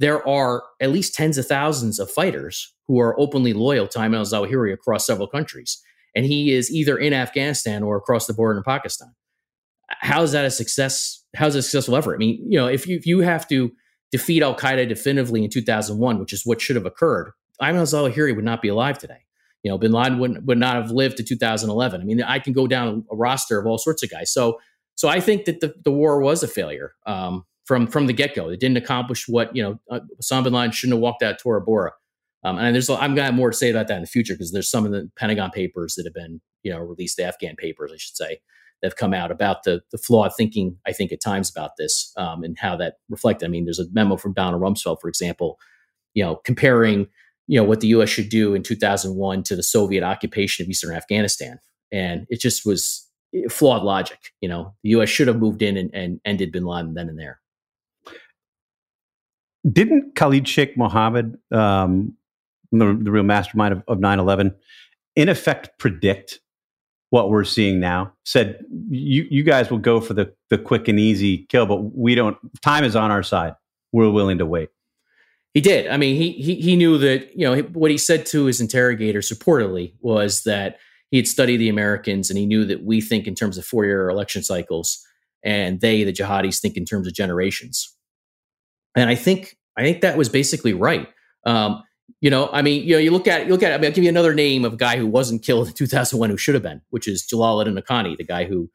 [0.00, 4.16] there are at least tens of thousands of fighters who are openly loyal to Ayman
[4.16, 5.80] al Zawahiri across several countries.
[6.16, 9.14] And he is either in Afghanistan or across the border in Pakistan.
[9.88, 11.24] How is that a success?
[11.36, 12.14] How's a successful effort?
[12.14, 13.72] I mean, you know, if you if you have to
[14.12, 18.34] defeat Al Qaeda definitively in 2001, which is what should have occurred, Ayman al Zawahiri
[18.34, 19.24] would not be alive today.
[19.62, 22.00] You know, Bin Laden would would not have lived to 2011.
[22.00, 24.32] I mean, I can go down a roster of all sorts of guys.
[24.32, 24.60] So,
[24.94, 28.34] so I think that the, the war was a failure um, from from the get
[28.34, 28.48] go.
[28.48, 29.80] It didn't accomplish what you know.
[29.90, 31.92] Uh, Osama bin Laden shouldn't have walked out of Tora Bora.
[32.44, 34.52] Um, and there's I'm to have more to say about that in the future because
[34.52, 37.90] there's some of the Pentagon papers that have been you know released, the Afghan papers,
[37.92, 38.38] I should say,
[38.86, 40.76] have come out about the the flawed thinking.
[40.86, 43.46] I think at times about this um, and how that reflected.
[43.46, 45.58] I mean, there's a memo from Donald Rumsfeld, for example,
[46.14, 47.08] you know, comparing
[47.46, 48.08] you know what the U.S.
[48.08, 51.60] should do in 2001 to the Soviet occupation of Eastern Afghanistan,
[51.92, 53.06] and it just was
[53.50, 54.18] flawed logic.
[54.40, 55.08] You know, the U.S.
[55.08, 57.40] should have moved in and, and ended Bin Laden then and there.
[59.70, 62.16] Didn't Khalid Sheikh Mohammed, um,
[62.70, 64.54] the, the real mastermind of, of 9/11,
[65.16, 66.40] in effect predict
[67.10, 68.12] what we're seeing now?
[68.24, 72.14] Said you you guys will go for the the quick and easy kill, but we
[72.14, 72.36] don't.
[72.62, 73.54] Time is on our side.
[73.92, 74.70] We're willing to wait.
[75.54, 75.88] He did.
[75.88, 79.20] I mean, he he he knew that you know what he said to his interrogator
[79.20, 80.78] reportedly was that
[81.10, 83.84] he had studied the Americans and he knew that we think in terms of four
[83.84, 85.02] year election cycles
[85.42, 87.96] and they the jihadis think in terms of generations.
[88.94, 91.08] And I think I think that was basically right.
[91.44, 91.82] Um,
[92.20, 93.72] you know, I mean, you know, you look at you look at.
[93.72, 96.30] I mean, I'll give you another name of a guy who wasn't killed in 2001
[96.30, 98.70] who should have been, which is Jalaluddin Haqqani, the guy who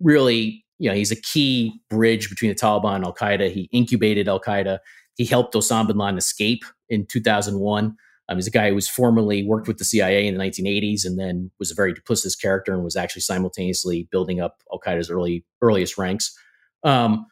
[0.00, 3.50] really, you know, he's a key bridge between the Taliban and Al Qaeda.
[3.50, 4.78] He incubated Al Qaeda.
[5.16, 7.96] He helped Osama bin Laden escape in 2001.
[8.28, 11.18] Um, he's a guy who was formerly worked with the CIA in the 1980s and
[11.18, 15.44] then was a very duplicitous character and was actually simultaneously building up Al Qaeda's early
[15.60, 16.38] earliest ranks.
[16.84, 17.26] Um,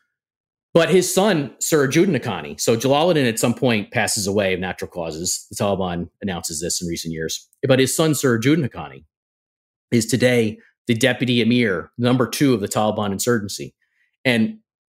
[0.75, 4.91] but his son, Sir Sirajuddin Haqqani, so Jalaluddin at some point passes away of natural
[4.91, 5.47] causes.
[5.51, 7.49] The Taliban announces this in recent years.
[7.67, 9.05] But his son, Sir Sirajuddin Haqqani,
[9.91, 13.75] is today the deputy emir, number two of the Taliban insurgency.
[14.25, 14.59] And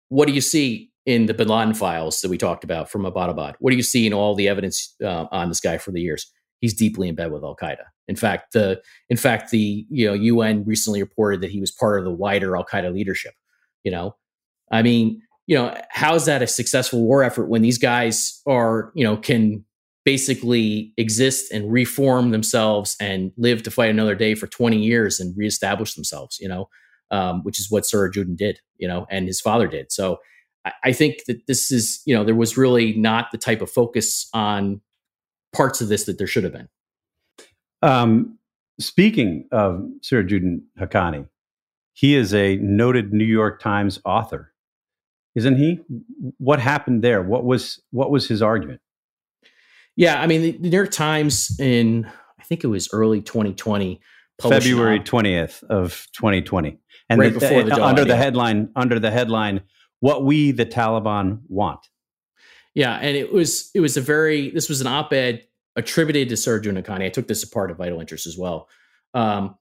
[0.10, 3.56] what do you see in the bin Laden files that we talked about from Abbottabad?
[3.60, 6.32] What do you see in all the evidence uh, on this guy for the years?
[6.62, 7.86] He's deeply in bed with Al Qaeda.
[8.08, 12.00] In fact, the in fact the you know UN recently reported that he was part
[12.00, 13.34] of the wider Al Qaeda leadership.
[13.84, 14.16] You know,
[14.72, 18.92] I mean, you know, how is that a successful war effort when these guys are
[18.94, 19.66] you know can
[20.06, 25.36] basically exist and reform themselves and live to fight another day for 20 years and
[25.36, 26.70] reestablish themselves, you know,
[27.12, 29.92] um, which is what Sirajuddin did, you know, and his father did.
[29.92, 30.18] So
[30.66, 33.70] I, I, think that this is, you know, there was really not the type of
[33.70, 34.82] focus on
[35.52, 36.70] parts of this that there should have been.
[37.82, 38.38] Um,
[38.80, 41.28] speaking of Sirajuddin Haqqani,
[41.94, 44.54] he is a noted New York Times author,
[45.40, 45.80] isn't he?
[46.38, 47.22] What happened there?
[47.22, 48.82] What was what was his argument?
[49.96, 52.06] Yeah, I mean, the, the New York Times in
[52.40, 54.02] I think it was early 2020,
[54.42, 56.78] February 20th of 2020,
[57.10, 59.62] and right the, before the under the headline under the headline,
[60.00, 61.80] "What we the Taliban want."
[62.76, 66.84] Yeah, and it was it was a very this was an op-ed attributed to Sirajuddin
[66.84, 67.06] Haqqani.
[67.06, 68.68] I took this apart at Vital Interest as well.
[69.14, 69.56] Um,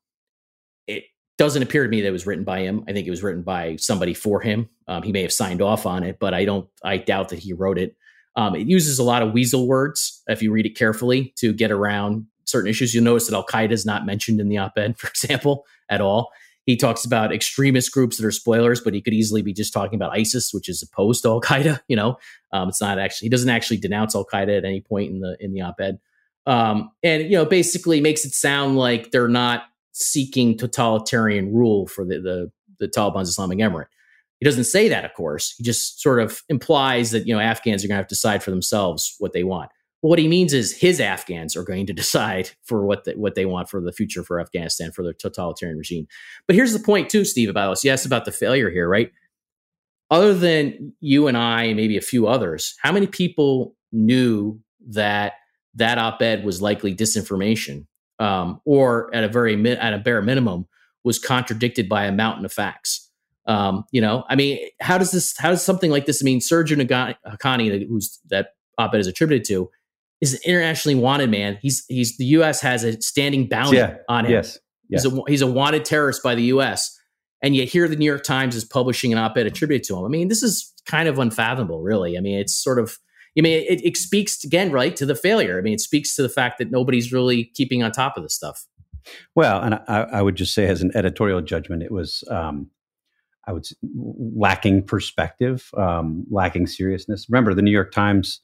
[1.38, 2.84] doesn't appear to me that it was written by him.
[2.88, 4.68] I think it was written by somebody for him.
[4.88, 6.68] Um, he may have signed off on it, but I don't.
[6.84, 7.96] I doubt that he wrote it.
[8.36, 11.70] Um, it uses a lot of weasel words if you read it carefully to get
[11.70, 12.94] around certain issues.
[12.94, 16.00] You'll notice that Al Qaeda is not mentioned in the op ed, for example, at
[16.00, 16.30] all.
[16.66, 19.94] He talks about extremist groups that are spoilers, but he could easily be just talking
[19.94, 21.80] about ISIS, which is opposed to Al Qaeda.
[21.88, 22.18] You know,
[22.52, 25.36] um, it's not actually he doesn't actually denounce Al Qaeda at any point in the
[25.40, 25.98] in the op ed,
[26.46, 29.62] um, and you know basically makes it sound like they're not
[29.98, 33.86] seeking totalitarian rule for the the, the Taliban's Islamic Emirate.
[34.40, 35.54] He doesn't say that, of course.
[35.58, 38.42] He just sort of implies that you know Afghans are going to have to decide
[38.42, 39.70] for themselves what they want.
[40.00, 43.34] Well, what he means is his Afghans are going to decide for what the, what
[43.34, 46.06] they want for the future for Afghanistan for their totalitarian regime.
[46.46, 47.84] But here's the point too, Steve, about us.
[47.84, 49.10] Yes, about the failure here, right?
[50.10, 55.34] Other than you and I, and maybe a few others, how many people knew that
[55.74, 57.86] that op-ed was likely disinformation,
[58.18, 60.66] um, or at a very mi- at a bare minimum
[61.04, 63.10] was contradicted by a mountain of facts?
[63.46, 66.38] Um, you know, I mean, how does this, how does something like this, I mean,
[66.38, 69.70] Sirajuddin Haqqani, who's that op-ed is attributed to,
[70.20, 71.58] is an internationally wanted man.
[71.62, 72.60] He's, he's, the U.S.
[72.60, 74.32] has a standing bounty Yeah, on him.
[74.32, 74.58] Yes.
[74.90, 76.94] He's a, he's a wanted terrorist by the U.S.
[77.42, 80.04] And yet here the New York Times is publishing an op-ed attributed to him.
[80.04, 82.18] I mean, this is kind of unfathomable, really.
[82.18, 82.98] I mean, it's sort of,
[83.36, 85.58] I mean, it, it speaks again, right, to the failure.
[85.58, 88.34] I mean, it speaks to the fact that nobody's really keeping on top of this
[88.34, 88.66] stuff.
[89.34, 92.70] Well, and I, I would just say, as an editorial judgment, it was, um,
[93.46, 97.26] I would say, lacking perspective, um, lacking seriousness.
[97.28, 98.40] Remember, the New York Times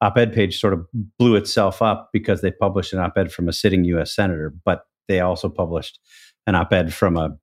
[0.00, 0.86] op-ed page sort of
[1.18, 4.14] blew itself up because they published an op-ed from a sitting U.S.
[4.14, 5.98] senator, but they also published
[6.46, 7.36] an op-ed from a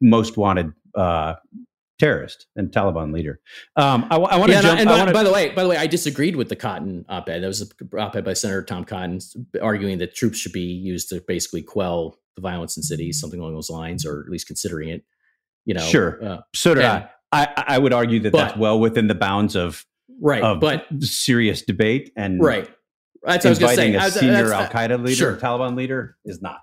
[0.00, 1.34] most wanted uh,
[1.98, 3.40] terrorist and Taliban leader.
[3.76, 4.80] Um, I, I want to Yeah, and, jump.
[4.80, 7.40] and by, wanna- by the way, by the way, I disagreed with the Cotton op-ed.
[7.42, 7.68] That was an
[7.98, 9.20] op-ed by Senator Tom Cotton
[9.62, 13.54] arguing that troops should be used to basically quell the violence in cities, something along
[13.54, 15.04] those lines, or at least considering it.
[15.66, 16.22] You know, Sure.
[16.24, 17.08] uh, so did and- I.
[17.32, 17.64] I.
[17.68, 19.84] I would argue that But- that's well within the bounds of
[20.20, 20.42] right?
[20.42, 22.68] of but serious debate and right,
[23.22, 23.94] that's what I was going to say.
[23.94, 25.36] a was- senior Al Qaeda leader, Sure.
[25.36, 26.58] Taliban leader, is not.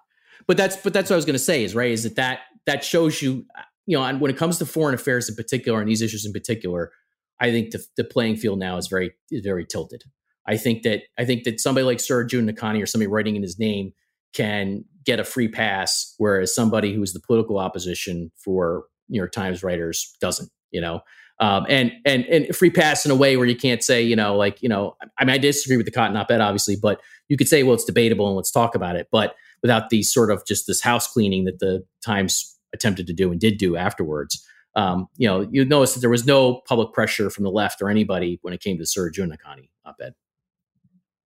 [0.47, 2.39] but that's but that's what I was going to say is right is that that
[2.67, 3.45] that shows you
[3.91, 6.93] you know when it comes to foreign affairs in particular and these issues in particular,
[7.41, 10.05] I think the, the playing field now is very is very tilted.
[10.47, 13.59] I think that I think that somebody like Sirajuddin Haqqani or somebody writing in his
[13.59, 13.91] name
[14.33, 19.61] can get a free pass, whereas somebody who's the political opposition for New York Times
[19.61, 20.49] writers doesn't.
[20.71, 21.01] You know,
[21.41, 24.37] um, and and and free pass in a way where you can't say you know
[24.37, 27.49] like you know I mean I disagree with the Cotton op-ed obviously, but you could
[27.49, 30.65] say well it's debatable and let's talk about it, but without the sort of just
[30.65, 34.45] this house cleaning that the Times attempted to do and did do afterwards.
[34.76, 37.89] Um, you know, you notice that there was no public pressure from the left or
[37.89, 40.13] anybody when it came to Sirajuddin Haqqani op-ed.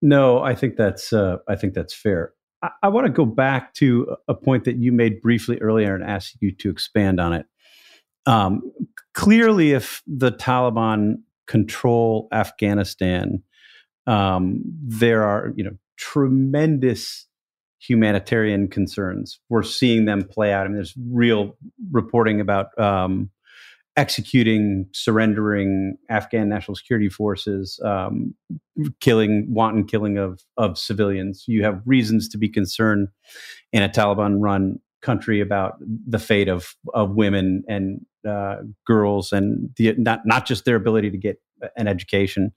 [0.02, 2.34] No, I think that's uh, I think that's fair.
[2.62, 6.04] I, I want to go back to a point that you made briefly earlier and
[6.04, 7.46] ask you to expand on it.
[8.26, 8.72] Um,
[9.14, 11.18] clearly, if the Taliban
[11.48, 13.44] control Afghanistan,
[14.08, 17.28] um, there are you know tremendous
[17.88, 19.40] humanitarian concerns.
[19.50, 20.66] We're seeing them play out.
[20.66, 21.58] I mean, there's real
[21.92, 23.30] reporting about um,
[23.98, 28.36] executing, surrendering Afghan national security forces, um,
[29.00, 31.46] killing, wanton killing of of civilians.
[31.48, 33.10] You have reasons to be concerned
[33.72, 35.76] in a Taliban-run country about
[36.08, 41.12] the fate of of women and uh, girls and the, not not just their ability
[41.12, 41.38] to get
[41.78, 42.52] an education,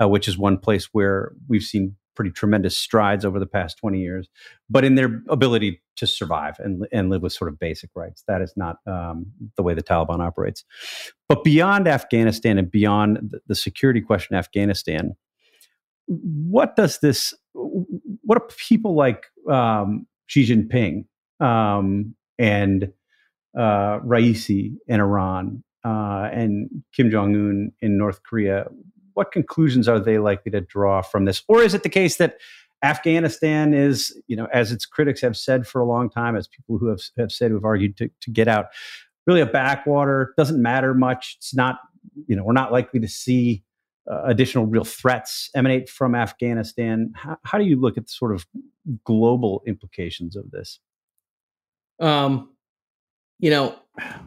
[0.00, 4.00] uh, which is one place where we've seen pretty tremendous strides over the past 20
[4.00, 4.28] years,
[4.68, 8.24] but in their ability to survive and, and live with sort of basic rights.
[8.26, 10.64] That is not um, the way the Taliban operates.
[11.28, 15.14] But beyond Afghanistan and beyond the, security question in Afghanistan,
[16.06, 21.04] what does this, what do people like um, Xi Jinping
[21.44, 22.92] um, and
[23.56, 28.66] uh, Raisi in Iran uh, and Kim Jong un in North Korea,
[29.14, 31.42] what conclusions are they likely to draw from this?
[31.48, 32.38] Or is it the case that
[32.82, 36.76] Afghanistan is, you know, as its critics have said for a long time, as people
[36.78, 38.66] who have, have said who have argued to, to get out,
[39.26, 41.36] really a backwater, doesn't matter much.
[41.38, 41.78] It's not,
[42.26, 43.64] you know, we're not likely to see
[44.10, 47.12] uh, additional real threats emanate from Afghanistan.
[47.14, 48.46] How, how, do you look at the sort of
[49.04, 50.78] global implications of this?
[52.00, 52.50] Um,
[53.38, 53.76] you know,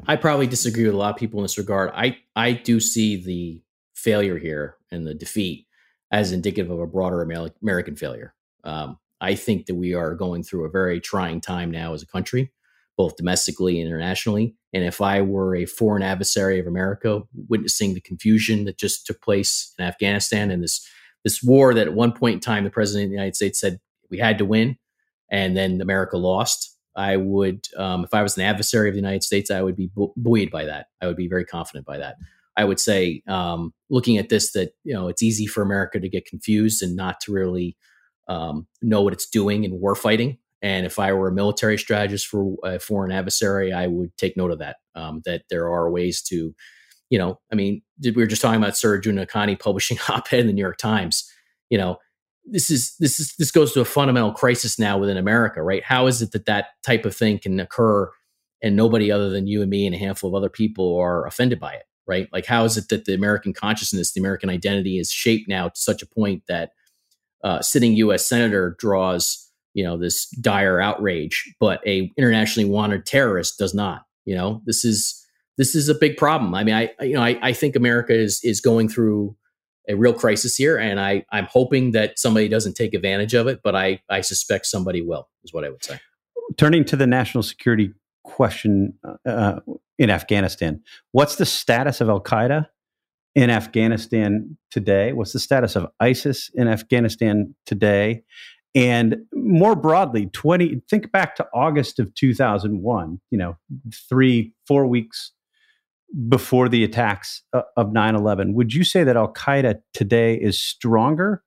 [0.07, 1.91] I probably disagree with a lot of people in this regard.
[1.93, 3.61] I I do see the
[3.93, 5.67] failure here and the defeat
[6.11, 7.21] as indicative of a broader
[7.61, 8.33] American failure.
[8.63, 12.07] Um, I think that we are going through a very trying time now as a
[12.07, 12.51] country,
[12.97, 14.55] both domestically and internationally.
[14.73, 19.21] And if I were a foreign adversary of America, witnessing the confusion that just took
[19.21, 20.87] place in Afghanistan and this
[21.23, 23.79] this war that at one point in time the president of the United States said
[24.09, 24.77] we had to win,
[25.29, 26.77] and then America lost.
[26.95, 29.91] I would, um, if I was an adversary of the United States, I would be
[30.15, 30.87] buoyed by that.
[31.01, 32.15] I would be very confident by that.
[32.57, 36.09] I would say, um, looking at this, that you know it's easy for America to
[36.09, 37.77] get confused and not to really
[38.27, 40.37] um, know what it's doing in war fighting.
[40.61, 44.51] And if I were a military strategist for a foreign adversary, I would take note
[44.51, 44.77] of that.
[44.95, 46.55] Um, that there are ways to,
[47.11, 50.53] you know, I mean, we were just talking about Sir Akani publishing op-ed in the
[50.53, 51.31] New York Times.
[51.69, 51.97] You know,
[52.43, 55.83] this is this is this goes to a fundamental crisis now within America, right?
[55.83, 58.09] How is it that that type of thing can occur
[58.63, 61.59] and nobody other than you and me and a handful of other people are offended
[61.59, 61.83] by it?
[62.07, 62.27] Right?
[62.31, 65.79] Like, how is it that the American consciousness, the American identity is shaped now to
[65.79, 66.71] such a point that
[67.43, 68.27] uh, sitting U.S.
[68.27, 74.03] senator draws, you know, this dire outrage, but a internationally wanted terrorist does not?
[74.25, 75.23] You know, this is
[75.57, 76.53] this is a big problem.
[76.55, 79.35] I mean, I you know, I, I think America is is going through
[79.89, 83.61] a real crisis here, and I I'm hoping that somebody doesn't take advantage of it,
[83.63, 85.29] but I I suspect somebody will.
[85.43, 85.99] Is what I would say.
[86.57, 87.93] Turning to the national security
[88.27, 88.93] question
[89.25, 89.59] uh,
[89.97, 90.81] in Afghanistan.
[91.11, 92.67] What's the status of Al Qaeda
[93.33, 95.13] in Afghanistan today?
[95.13, 98.23] What's the status of ISIS in Afghanistan today?
[98.75, 103.57] And more broadly, 20 think back to August of 2001, you know,
[104.09, 105.31] 3 4 weeks
[106.29, 108.53] before the attacks uh, of 9/11.
[108.53, 111.43] Would you say that Al Qaeda today is stronger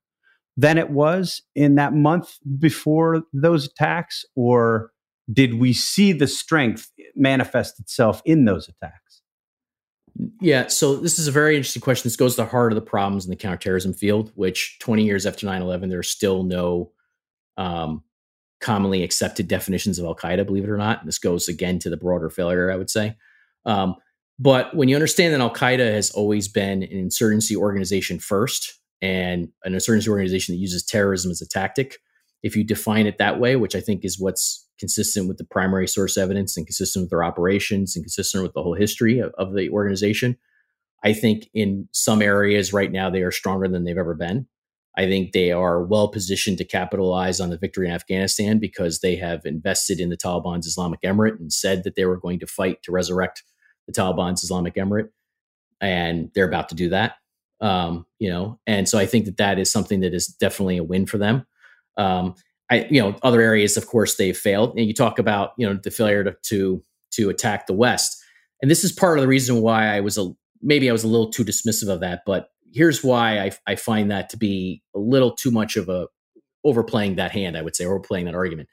[0.57, 4.91] than it was in that month before those attacks or
[5.33, 9.23] did we see the strength manifest itself in those attacks?
[10.41, 12.09] Yeah, so this is a very interesting question.
[12.09, 15.25] This goes to the heart of the problems in the counterterrorism field, which 20 years
[15.25, 16.93] after 9 11, there's still no
[17.57, 18.03] um,
[18.61, 21.01] commonly accepted definitions of Al Qaeda, believe it or not.
[21.01, 23.17] And This goes again to the broader failure, I would say.
[23.65, 23.97] Um,
[24.39, 29.49] but when you understand that Al Qaeda has always been an insurgency organization first and
[29.65, 31.99] an insurgency organization that uses terrorism as a tactic,
[32.43, 35.87] if you define it that way, which I think is what's consistent with the primary
[35.87, 39.55] source evidence and consistent with their operations and consistent with the whole history of, of
[39.55, 40.37] the organization.
[41.05, 44.47] I think in some areas right now they are stronger than they've ever been.
[44.97, 49.17] I think they are well positioned to capitalize on the victory in Afghanistan because they
[49.17, 52.83] have invested in the Taliban's Islamic Emirate and said that they were going to fight
[52.83, 53.45] to resurrect
[53.87, 55.11] the Taliban's Islamic Emirate,
[55.81, 57.15] and they're about to do that.
[57.61, 60.85] Um, you know, and so I think that that is something that is definitely a
[60.85, 61.47] win for them.
[61.97, 62.35] Um,
[62.71, 64.77] I, you know, other areas, of course, they've failed.
[64.77, 68.23] And you talk about, you know, the failure to, to, to attack the West.
[68.63, 70.31] And this is part of the reason why I was a,
[70.63, 74.11] maybe I was a little too dismissive of that, but here's why I, I find
[74.11, 76.07] that to be a little too much of a
[76.65, 78.69] overplaying that hand, I would say, overplaying that argument.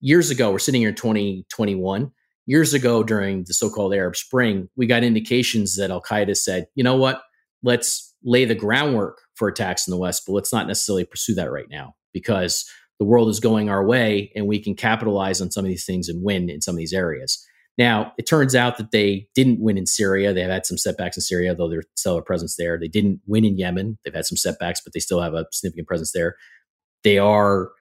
[0.00, 2.12] Years ago, we're sitting here in 2021.
[2.46, 6.66] Years ago, during the so called Arab Spring, we got indications that Al Qaeda said,
[6.74, 7.22] you know what,
[7.62, 11.50] let's lay the groundwork for attacks in the West, but let's not necessarily pursue that
[11.50, 12.68] right now because
[13.04, 16.08] the world is going our way and we can capitalize on some of these things
[16.08, 17.46] and win in some of these areas.
[17.76, 20.32] Now, it turns out that they didn't win in Syria.
[20.32, 22.78] They've had some setbacks in Syria, though there's still a presence there.
[22.78, 23.98] They didn't win in Yemen.
[24.04, 26.36] They've had some setbacks, but they still have a significant presence there.
[27.02, 27.72] They are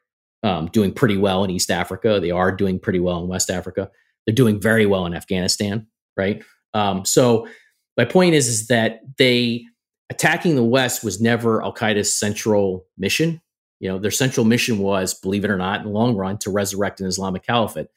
[0.42, 2.20] um, doing pretty well in East Africa.
[2.20, 3.90] They are doing pretty well in West Africa.
[4.26, 6.44] They're doing very well in Afghanistan, right?
[6.74, 7.48] Um, so
[7.96, 9.64] my point is, is that they
[10.10, 13.42] attacking the West was never Al Qaeda's central mission.
[13.84, 16.50] You know, their central mission was, believe it or not, in the long run, to
[16.50, 17.88] resurrect an Islamic caliphate.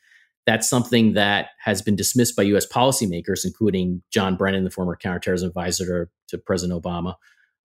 [0.44, 2.66] that's something that has been dismissed by U.S.
[2.66, 7.14] policymakers, including John Brennan, the former counterterrorism advisor to, President Obama,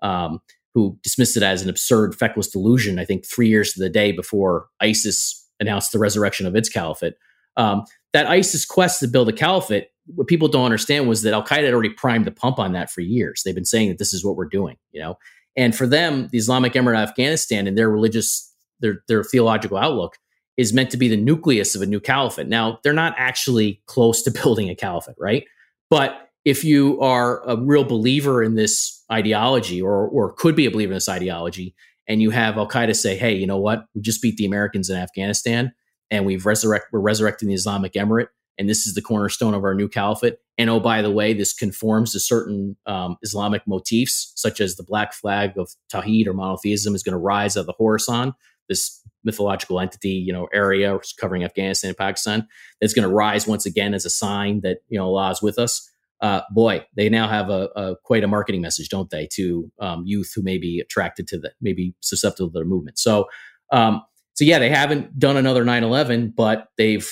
[0.04, 0.40] um,
[0.76, 3.00] who dismissed it as an absurd, feckless delusion.
[3.00, 7.16] I think three years to the day before ISIS announced the resurrection of its caliphate.
[7.58, 11.44] Um, that ISIS quest to build a caliphate, what people don't understand was that Al
[11.44, 13.42] Qaeda had already primed the pump on that for years.
[13.44, 15.18] They've been saying that this is what we're doing, you know.
[15.56, 20.18] And for them, the Islamic Emirate of Afghanistan and their religious, their their theological outlook
[20.58, 22.48] is meant to be the nucleus of a new caliphate.
[22.48, 25.46] Now, they're not actually close to building a caliphate, right?
[25.90, 30.72] But if you are a real believer in this ideology or or could be a
[30.72, 31.76] believer in this ideology,
[32.08, 33.86] and you have Al Qaeda say, "Hey, you know what?
[33.94, 35.74] We just beat the Americans in Afghanistan,
[36.10, 38.28] and we've resurrect we're resurrecting the Islamic Emirate,
[38.62, 40.38] and this is the cornerstone of our new caliphate.
[40.60, 44.84] And oh, by the way, this conforms to certain um, Islamic motifs, such as the
[44.84, 48.34] black flag of Tawhid or monotheism is going to rise out of the Khorasan,
[48.70, 52.48] this mythological entity, you know, area covering Afghanistan and Pakistan,
[52.80, 55.58] that's going to rise once again as a sign that you know Allah is with
[55.58, 55.90] us."
[56.22, 60.04] Uh, boy, they now have a, a, quite a marketing message, don't they, to um,
[60.06, 63.00] youth who may be attracted to that, maybe susceptible to their movement.
[63.00, 63.28] So,
[63.72, 64.04] um,
[64.36, 67.12] so yeah, they haven't done another 9-11, but they've,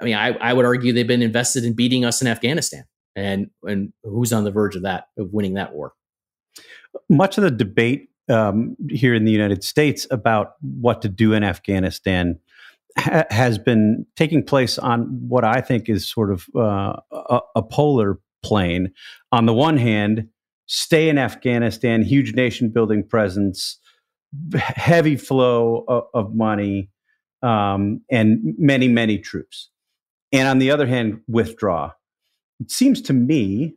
[0.00, 2.84] I mean, I, I would argue they've been invested in beating us in Afghanistan.
[3.16, 5.94] And, and who's on the verge of that, of winning that war?
[7.08, 11.42] Much of the debate um, here in the United States about what to do in
[11.42, 12.38] Afghanistan
[12.96, 17.62] ha- has been taking place on what I think is sort of uh, a, a
[17.62, 18.92] polar plane.
[19.32, 20.28] On the one hand,
[20.66, 23.78] stay in Afghanistan, huge nation building presence,
[24.54, 26.90] heavy flow of, of money,
[27.42, 29.70] um, and many, many troops.
[30.32, 31.92] And on the other hand, withdraw.
[32.60, 33.76] It seems to me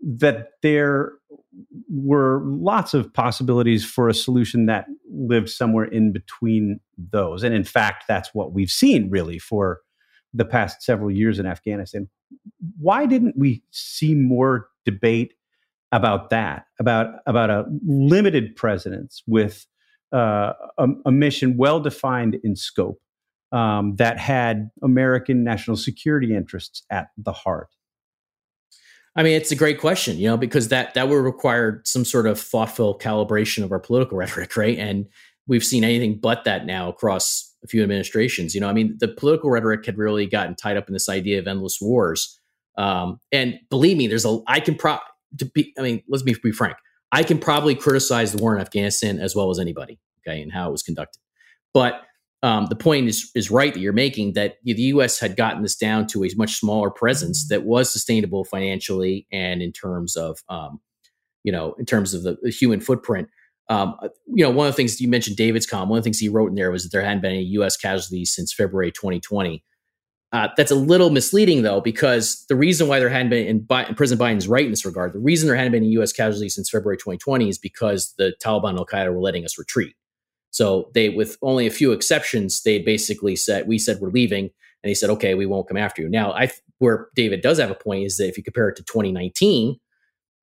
[0.00, 1.12] that there
[1.88, 7.42] were lots of possibilities for a solution that lived somewhere in between those.
[7.42, 9.80] And in fact, that's what we've seen really for
[10.32, 12.08] the past several years in Afghanistan.
[12.78, 15.34] Why didn't we see more debate
[15.92, 19.66] about that, about, about a limited presence with
[20.12, 23.00] uh, a, a, mission well defined in scope
[23.54, 27.68] um, that had American national security interests at the heart?
[29.16, 32.26] I mean, it's a great question, you know, because that that would require some sort
[32.26, 34.76] of thoughtful calibration of our political rhetoric, right?
[34.76, 35.06] And
[35.46, 38.56] we've seen anything but that now across a few administrations.
[38.56, 41.38] You know, I mean, the political rhetoric had really gotten tied up in this idea
[41.38, 42.40] of endless wars.
[42.76, 44.98] Um, and believe me, there's a I can pro
[45.38, 45.72] to be.
[45.78, 46.76] I mean, let's be, be frank.
[47.12, 50.68] I can probably criticize the war in Afghanistan as well as anybody, okay, and how
[50.68, 51.20] it was conducted.
[51.72, 52.02] But
[52.44, 55.18] um, the point is is right that you're making that the U.S.
[55.18, 59.72] had gotten this down to a much smaller presence that was sustainable financially and in
[59.72, 60.80] terms of um,
[61.42, 63.28] you know in terms of the, the human footprint
[63.68, 65.88] um, you know, one of the things you mentioned, David's com.
[65.88, 67.76] One of the things he wrote in there was that there hadn't been any U.S.
[67.76, 69.64] casualties since February 2020.
[70.32, 74.20] Uh, that's a little misleading, though, because the reason why there hadn't been, and President
[74.20, 76.12] Biden's right in this regard, the reason there hadn't been any U.S.
[76.12, 79.94] casualties since February 2020 is because the Taliban and Al Qaeda were letting us retreat.
[80.54, 84.50] So they, with only a few exceptions, they basically said, "We said we're leaving,"
[84.84, 86.48] and he said, "Okay, we won't come after you." Now, I
[86.78, 89.80] where David does have a point is that if you compare it to 2019,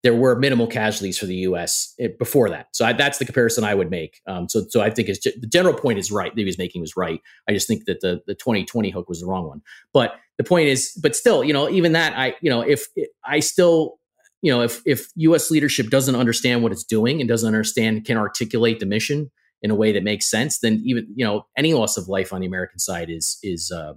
[0.03, 1.93] there were minimal casualties for the U.S.
[1.97, 2.67] Eh, before that.
[2.73, 4.19] So I, that's the comparison I would make.
[4.27, 6.97] Um, so, so I think the general point is right that he was making was
[6.97, 7.21] right.
[7.47, 9.61] I just think that the the 2020 hook was the wrong one.
[9.93, 12.87] But the point is, but still, you know, even that, I, you know, if
[13.23, 13.97] I still,
[14.41, 15.49] you know, if if U.S.
[15.49, 19.31] leadership doesn't understand what it's doing and doesn't understand can articulate the mission
[19.61, 22.41] in a way that makes sense, then even you know any loss of life on
[22.41, 23.93] the American side is is uh,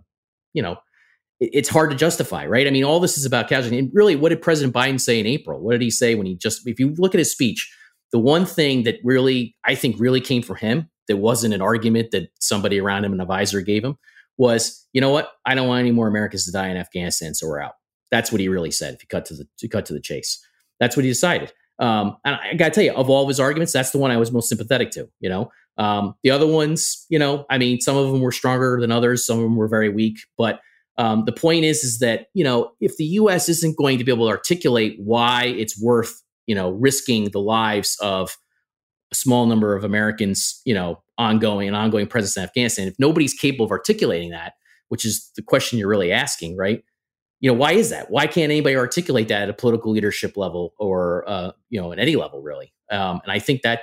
[0.53, 0.77] you know
[1.41, 2.67] it's hard to justify, right?
[2.67, 3.79] I mean, all this is about casualty.
[3.79, 5.61] And really, what did President Biden say in April?
[5.61, 7.73] What did he say when he just, if you look at his speech,
[8.12, 12.12] the one thing that really, I think, really came for him that wasn't an argument
[12.12, 13.97] that somebody around him, an advisor, gave him
[14.39, 15.33] was, you know what?
[15.45, 17.75] I don't want any more Americans to die in Afghanistan, so we're out.
[18.11, 18.95] That's what he really said.
[18.95, 20.45] If you cut to the to cut to the chase,
[20.79, 21.53] that's what he decided.
[21.79, 24.11] Um, and I got to tell you, of all of his arguments, that's the one
[24.11, 25.09] I was most sympathetic to.
[25.20, 28.79] You know, um, the other ones, you know, I mean, some of them were stronger
[28.81, 30.61] than others, some of them were very weak, but
[30.97, 33.49] um, the point is, is that you know if the U.S.
[33.49, 37.97] isn't going to be able to articulate why it's worth you know risking the lives
[38.01, 38.37] of
[39.11, 43.35] a small number of Americans, you know, ongoing and ongoing presence in Afghanistan, if nobody's
[43.35, 44.55] capable of articulating that,
[44.89, 46.83] which is the question you're really asking, right?
[47.45, 48.11] You know, why is that?
[48.11, 51.99] Why can't anybody articulate that at a political leadership level or uh, you know at
[51.99, 52.72] any level really?
[52.90, 53.80] Um, and I think that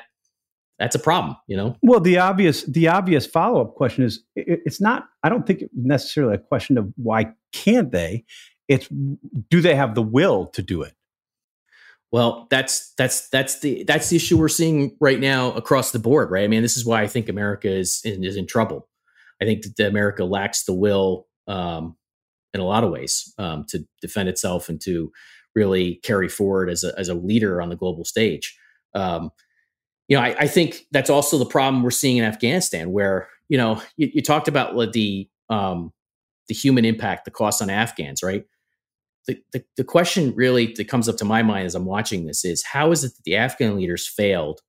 [0.79, 4.81] that's a problem you know well the obvious the obvious follow-up question is it, it's
[4.81, 8.25] not i don't think necessarily a question of why can't they
[8.67, 8.87] it's
[9.51, 10.95] do they have the will to do it
[12.11, 16.31] well that's that's that's the that's the issue we're seeing right now across the board
[16.31, 18.89] right i mean this is why i think america is is in trouble
[19.39, 21.95] i think that america lacks the will um,
[22.53, 25.11] in a lot of ways um, to defend itself and to
[25.55, 28.57] really carry forward as a, as a leader on the global stage.
[28.93, 29.31] Um,
[30.07, 33.57] you know, I, I, think that's also the problem we're seeing in Afghanistan, where you
[33.57, 35.93] know you, you talked about the um,
[36.47, 38.45] the human impact, the cost on Afghans, right?
[39.27, 42.43] The, the, the question really that comes up to my mind as I'm watching this
[42.43, 44.61] is how is it that the Afghan leaders failed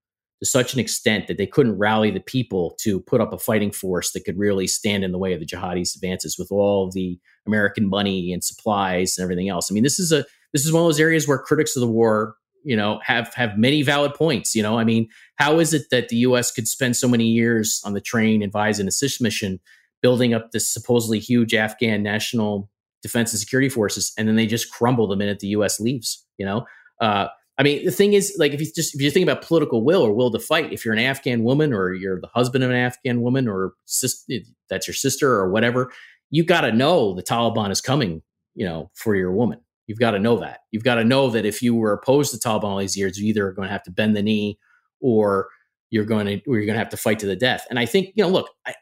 [0.43, 3.71] to such an extent that they couldn't rally the people to put up a fighting
[3.71, 7.17] force that could really stand in the way of the jihadis' advances with all the
[7.47, 9.71] American money and supplies and everything else.
[9.71, 11.87] I mean, this is a this is one of those areas where critics of the
[11.87, 12.35] war,
[12.65, 14.57] you know, have have many valid points.
[14.57, 16.51] You know, I mean, how is it that the U.S.
[16.51, 19.61] could spend so many years on the train, advise, and assist mission,
[20.03, 22.69] building up this supposedly huge Afghan national
[23.01, 25.79] defense and security forces, and then they just crumble the minute the U.S.
[25.79, 26.27] leaves?
[26.37, 26.67] You know.
[27.01, 27.29] Uh,
[27.59, 30.03] I mean, the thing is, like, if you just if you think about political will
[30.03, 32.77] or will to fight, if you're an Afghan woman or you're the husband of an
[32.77, 34.41] Afghan woman or sis- eh,
[34.71, 35.93] that's your sister or whatever,
[36.31, 38.23] you got to know the Taliban is coming,
[38.55, 39.61] you know, for your woman.
[39.87, 40.61] You've got to know that.
[40.71, 43.29] You've got to know that if you were opposed to Taliban all these years, you
[43.29, 44.59] either are going to have to bend the knee
[45.01, 45.49] or
[45.91, 47.67] you're going to or you're going to have to fight to the death.
[47.69, 48.75] And I think, you know, look, I,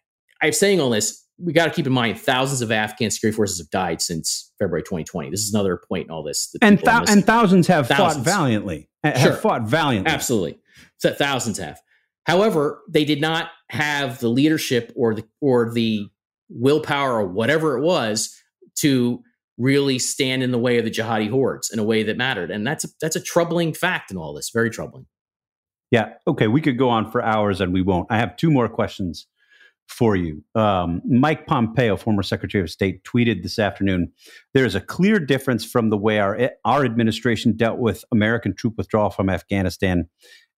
[0.43, 3.59] I'm saying all this we got to keep in mind thousands of Afghan security forces
[3.59, 5.31] have died since February 2020.
[5.31, 6.55] This is another point in all this.
[6.63, 8.25] And, th- and thousands have thousands.
[8.25, 8.89] fought valiantly.
[9.03, 9.33] Have sure.
[9.35, 10.13] fought valiantly.
[10.13, 10.59] Absolutely.
[10.99, 11.81] So thousands have.
[12.25, 16.09] However, they did not have the leadership or the or the
[16.49, 18.37] willpower or whatever it was
[18.77, 19.23] to
[19.57, 22.51] really stand in the way of the jihadi hordes in a way that mattered.
[22.51, 24.51] And that's a, that's a troubling fact in all this.
[24.51, 25.07] Very troubling.
[25.91, 26.15] Yeah.
[26.27, 26.47] Okay.
[26.47, 28.07] We could go on for hours and we won't.
[28.11, 29.27] I have two more questions
[29.91, 30.43] for you.
[30.55, 34.13] Um, Mike Pompeo, former Secretary of State, tweeted this afternoon
[34.55, 38.75] there is a clear difference from the way our, our administration dealt with American troop
[38.79, 40.09] withdrawal from Afghanistan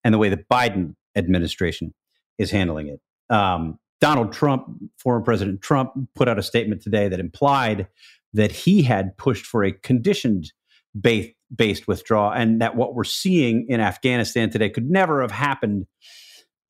[0.03, 1.93] and the way the Biden administration
[2.37, 3.01] is handling it.
[3.33, 4.67] Um, Donald Trump,
[4.99, 7.87] former President Trump, put out a statement today that implied
[8.33, 10.53] that he had pushed for a conditioned
[10.99, 15.87] based, based withdrawal and that what we're seeing in Afghanistan today could never have happened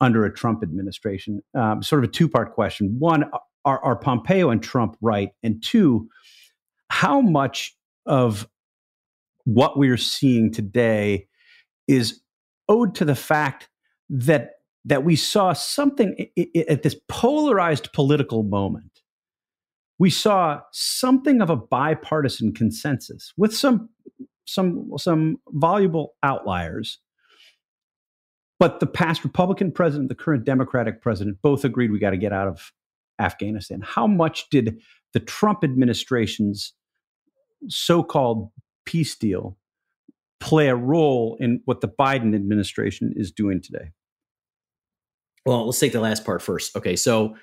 [0.01, 1.41] under a Trump administration?
[1.55, 2.95] Um, sort of a two part question.
[2.99, 3.29] One,
[3.65, 5.31] are, are Pompeo and Trump right?
[5.41, 6.09] And two,
[6.89, 7.75] how much
[8.05, 8.47] of
[9.45, 11.27] what we're seeing today
[11.87, 12.21] is
[12.69, 13.69] owed to the fact
[14.09, 14.51] that
[14.85, 16.27] that we saw something
[16.69, 19.01] at this polarized political moment.
[19.97, 23.89] We saw something of a bipartisan consensus with some
[24.45, 26.99] some some valuable outliers
[28.63, 32.31] but the past Republican president, the current Democratic president, both agreed we got to get
[32.31, 32.71] out of
[33.19, 33.81] Afghanistan.
[33.81, 36.71] How much did the Trump administration's
[37.67, 38.51] so called
[38.85, 39.57] peace deal
[40.39, 43.91] play a role in what the Biden administration is doing today?
[45.45, 46.73] Well, let's take the last part first.
[46.77, 47.35] Okay, so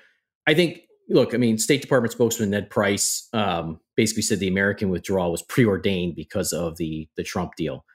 [0.47, 4.89] I think, look, I mean, State Department spokesman Ned Price um, basically said the American
[4.89, 7.85] withdrawal was preordained because of the the Trump deal.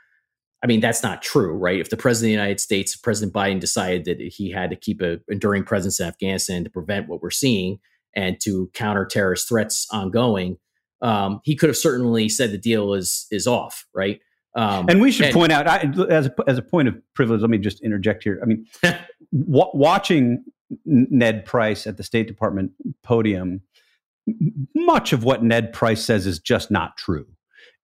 [0.62, 1.78] I mean, that's not true, right?
[1.78, 5.00] If the president of the United States, President Biden, decided that he had to keep
[5.00, 7.78] an enduring presence in Afghanistan to prevent what we're seeing
[8.14, 10.56] and to counter terrorist threats ongoing,
[11.02, 14.20] um, he could have certainly said the deal is is off, right?
[14.54, 17.42] Um, and we should and, point out, I, as a, as a point of privilege,
[17.42, 18.40] let me just interject here.
[18.42, 20.44] I mean, w- watching
[20.86, 23.60] Ned Price at the State Department podium,
[24.74, 27.26] much of what Ned Price says is just not true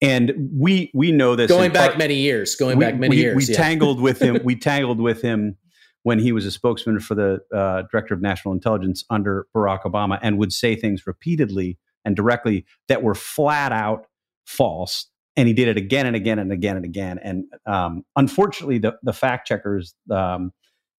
[0.03, 3.23] and we we know this going back part, many years going we, back many we,
[3.23, 3.57] years we yeah.
[3.57, 5.57] tangled with him we tangled with him
[6.03, 10.19] when he was a spokesman for the uh, director of national intelligence under barack obama
[10.21, 14.07] and would say things repeatedly and directly that were flat out
[14.45, 18.79] false and he did it again and again and again and again and um, unfortunately
[18.79, 20.53] the, the fact checkers um,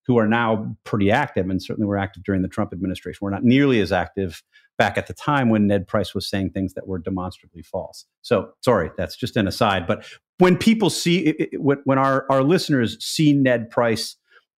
[0.08, 3.44] who are now pretty active and certainly were active during the trump administration were not
[3.44, 4.42] nearly as active
[4.78, 8.06] back at the time when Ned Price was saying things that were demonstrably false.
[8.22, 9.88] So, sorry, that's just an aside.
[9.88, 10.06] But
[10.40, 14.16] when people see, it, it, when our, our listeners see Ned Price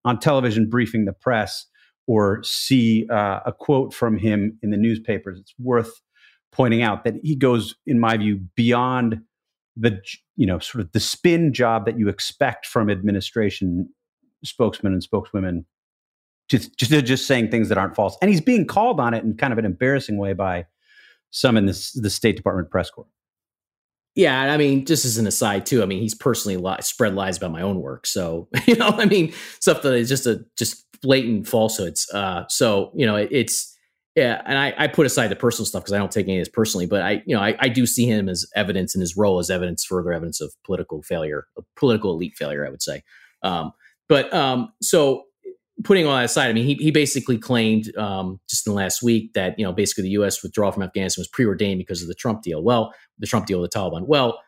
[0.06, 1.66] on television briefing the press
[2.06, 6.02] or see uh, a quote from him in the newspapers, it's worth
[6.52, 9.22] pointing out that he goes, in my view, beyond
[9.76, 10.00] the
[10.36, 13.90] you know sort of the spin job that you expect from administration
[14.44, 15.66] spokesmen and spokeswomen
[16.50, 19.36] just just just saying things that aren't false, and he's being called on it in
[19.36, 20.66] kind of an embarrassing way by
[21.32, 23.08] some in this, the State Department press corps.
[24.16, 27.38] Yeah, I mean, just as an aside too, I mean, he's personally li- spread lies
[27.38, 30.86] about my own work, so you know, I mean, stuff that is just a just
[31.02, 32.10] blatant falsehoods.
[32.14, 33.76] Uh, so you know, it, it's
[34.16, 36.42] yeah, and I, I put aside the personal stuff because I don't take any of
[36.42, 39.18] this personally, but I you know I, I do see him as evidence in his
[39.18, 43.02] role as evidence, further evidence of political failure, of political elite failure, I would say.
[43.42, 43.74] Um,
[44.08, 45.24] but um, so
[45.84, 49.02] putting all that aside, I mean, he, he basically claimed um, just in the last
[49.04, 50.42] week that, you know, basically the U.S.
[50.44, 52.62] withdrawal from Afghanistan was preordained because of the Trump deal.
[52.64, 54.06] Well, the Trump deal with the Taliban.
[54.08, 54.40] Well,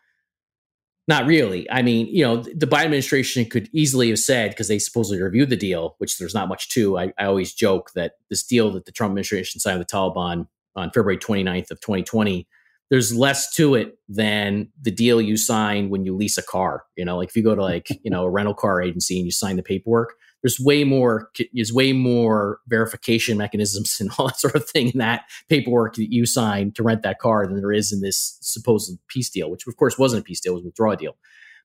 [1.08, 1.70] not really.
[1.70, 5.50] I mean, you know, the Biden administration could easily have said, because they supposedly reviewed
[5.50, 6.98] the deal, which there's not much to.
[6.98, 10.48] I, I always joke that this deal that the Trump administration signed with the Taliban
[10.74, 12.48] on February 29th of 2020
[12.90, 16.84] there's less to it than the deal you sign when you lease a car.
[16.96, 19.24] You know, like if you go to like, you know, a rental car agency and
[19.24, 24.38] you sign the paperwork, there's way more there's way more verification mechanisms and all that
[24.38, 27.72] sort of thing in that paperwork that you sign to rent that car than there
[27.72, 30.64] is in this supposed peace deal, which of course wasn't a peace deal, it was
[30.64, 31.16] a withdrawal deal.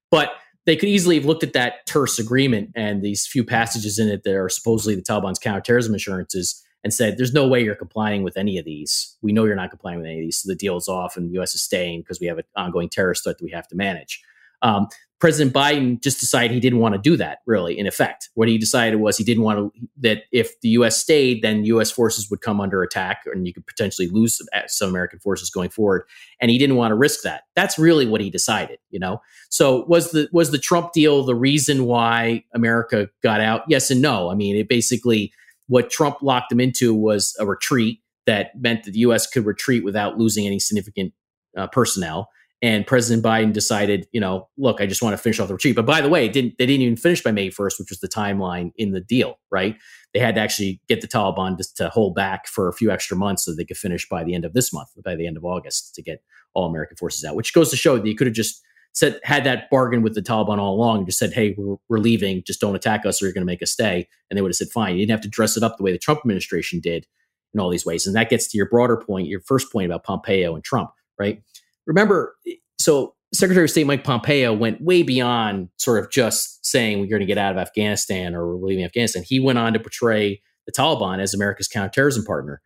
[0.09, 0.31] But
[0.65, 4.23] they could easily have looked at that terse agreement and these few passages in it
[4.23, 8.37] that are supposedly the Taliban's counterterrorism assurances and said, "There's no way you're complying with
[8.37, 9.15] any of these.
[9.21, 11.29] We know you're not complying with any of these, so the deal is off, and
[11.29, 11.55] the U.S.
[11.55, 14.21] is staying because we have an ongoing terrorist threat that we have to manage."
[14.61, 14.87] Um,
[15.21, 17.39] President Biden just decided he didn't want to do that.
[17.45, 20.97] Really, in effect, what he decided was he didn't want to that if the U.S.
[20.97, 21.91] stayed, then U.S.
[21.91, 25.69] forces would come under attack, and you could potentially lose some, some American forces going
[25.69, 26.03] forward.
[26.41, 27.43] And he didn't want to risk that.
[27.55, 28.79] That's really what he decided.
[28.89, 33.61] You know, so was the was the Trump deal the reason why America got out?
[33.69, 34.31] Yes and no.
[34.31, 35.31] I mean, it basically
[35.67, 39.27] what Trump locked them into was a retreat that meant that the U.S.
[39.27, 41.13] could retreat without losing any significant
[41.55, 42.29] uh, personnel.
[42.63, 45.75] And President Biden decided, you know, look, I just want to finish off the retreat.
[45.75, 48.07] But by the way, didn't they didn't even finish by May 1st, which was the
[48.07, 49.75] timeline in the deal, right?
[50.13, 53.17] They had to actually get the Taliban to, to hold back for a few extra
[53.17, 55.45] months so they could finish by the end of this month, by the end of
[55.45, 56.23] August, to get
[56.53, 57.35] all American forces out.
[57.35, 58.61] Which goes to show that you could have just
[58.93, 61.97] said had that bargain with the Taliban all along and just said, "Hey, we're, we're
[61.97, 62.43] leaving.
[62.45, 64.55] Just don't attack us, or you're going to make us stay." And they would have
[64.55, 67.07] said, "Fine." You didn't have to dress it up the way the Trump administration did
[67.53, 68.05] in all these ways.
[68.05, 71.41] And that gets to your broader point, your first point about Pompeo and Trump, right?
[71.87, 72.35] Remember,
[72.79, 77.21] so Secretary of State Mike Pompeo went way beyond sort of just saying we're going
[77.21, 79.23] to get out of Afghanistan or we're leaving Afghanistan.
[79.25, 82.61] He went on to portray the Taliban as America's counterterrorism partner.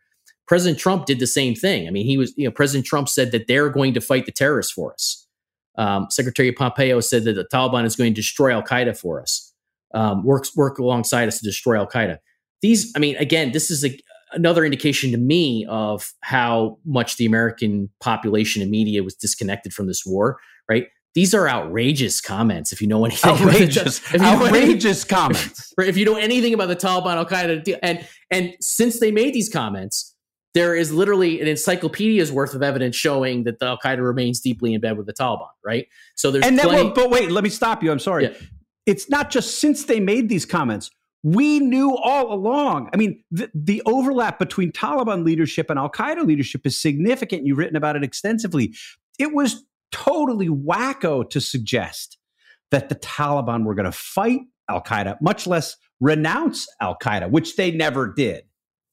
[0.46, 1.88] President Trump did the same thing.
[1.88, 4.32] I mean, he was, you know, President Trump said that they're going to fight the
[4.32, 5.26] terrorists for us.
[5.78, 9.52] Um, Secretary Pompeo said that the Taliban is going to destroy Al Qaeda for us,
[9.92, 12.18] um, work work alongside us to destroy Al Qaeda.
[12.62, 13.98] These, I mean, again, this is a,
[14.32, 19.86] another indication to me of how much the American population and media was disconnected from
[19.86, 20.38] this war.
[20.68, 20.88] Right?
[21.14, 22.72] These are outrageous comments.
[22.72, 25.72] If you know anything, outrageous, about the, outrageous comments.
[25.78, 29.48] If you know anything about the Taliban, Al Qaeda, and and since they made these
[29.48, 30.14] comments,
[30.52, 34.74] there is literally an encyclopedia's worth of evidence showing that the Al Qaeda remains deeply
[34.74, 35.86] in bed with the Taliban, right?
[36.16, 37.92] So there's and plenty- but wait, let me stop you.
[37.92, 38.24] I'm sorry.
[38.24, 38.34] Yeah.
[38.86, 40.90] It's not just since they made these comments.
[41.22, 42.90] We knew all along.
[42.92, 47.46] I mean, the, the overlap between Taliban leadership and Al Qaeda leadership is significant.
[47.46, 48.74] You've written about it extensively.
[49.18, 52.18] It was totally wacko to suggest
[52.70, 57.56] that the Taliban were going to fight Al Qaeda, much less renounce Al Qaeda, which
[57.56, 58.44] they never did.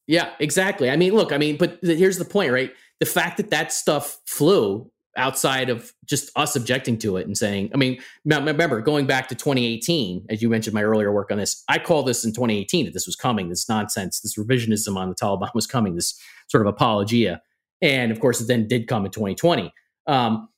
[0.08, 0.90] Yeah, exactly.
[0.90, 2.72] I mean, look, I mean, but here's the point, right?
[3.00, 7.70] The fact that that stuff flew outside of just us objecting to it and saying,
[7.74, 11.64] I mean, remember going back to 2018, as you mentioned my earlier work on this,
[11.70, 15.16] I called this in 2018 that this was coming, this nonsense, this revisionism on the
[15.16, 17.42] Taliban was coming, this sort of apologia.
[17.82, 19.72] And of course, it then did come in 2020.
[20.08, 20.50] Um,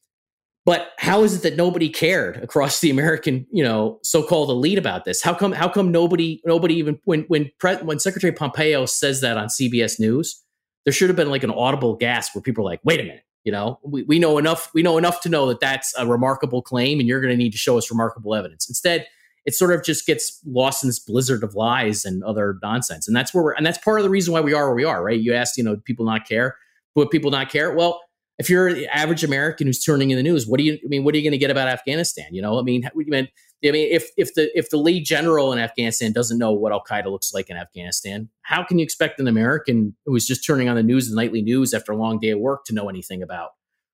[0.66, 5.06] but how is it that nobody cared across the American, you know, so-called elite about
[5.06, 5.22] this?
[5.22, 5.52] How come?
[5.52, 10.00] How come nobody, nobody even when when Pre- when Secretary Pompeo says that on CBS
[10.00, 10.42] News,
[10.84, 13.22] there should have been like an audible gasp where people are like, "Wait a minute,
[13.46, 14.70] you know, we, we know enough.
[14.74, 17.52] We know enough to know that that's a remarkable claim, and you're going to need
[17.52, 19.08] to show us remarkable evidence." Instead,
[19.46, 23.16] it sort of just gets lost in this blizzard of lies and other nonsense, and
[23.16, 23.54] that's where we're.
[23.54, 25.20] And that's part of the reason why we are where we are, right?
[25.20, 26.58] You asked, you know, people not care,
[26.94, 27.74] but people not care.
[27.74, 28.02] Well
[28.38, 31.04] if you're the average American who's turning in the news, what do you I mean?
[31.04, 32.28] What are you going to get about Afghanistan?
[32.32, 33.28] You know, I mean, I mean,
[33.68, 36.84] I mean, if if the if the lead general in Afghanistan doesn't know what Al
[36.84, 40.70] Qaeda looks like in Afghanistan, how can you expect an American who is just turning
[40.70, 43.24] on the news, the nightly news after a long day of work, to know anything
[43.24, 43.52] about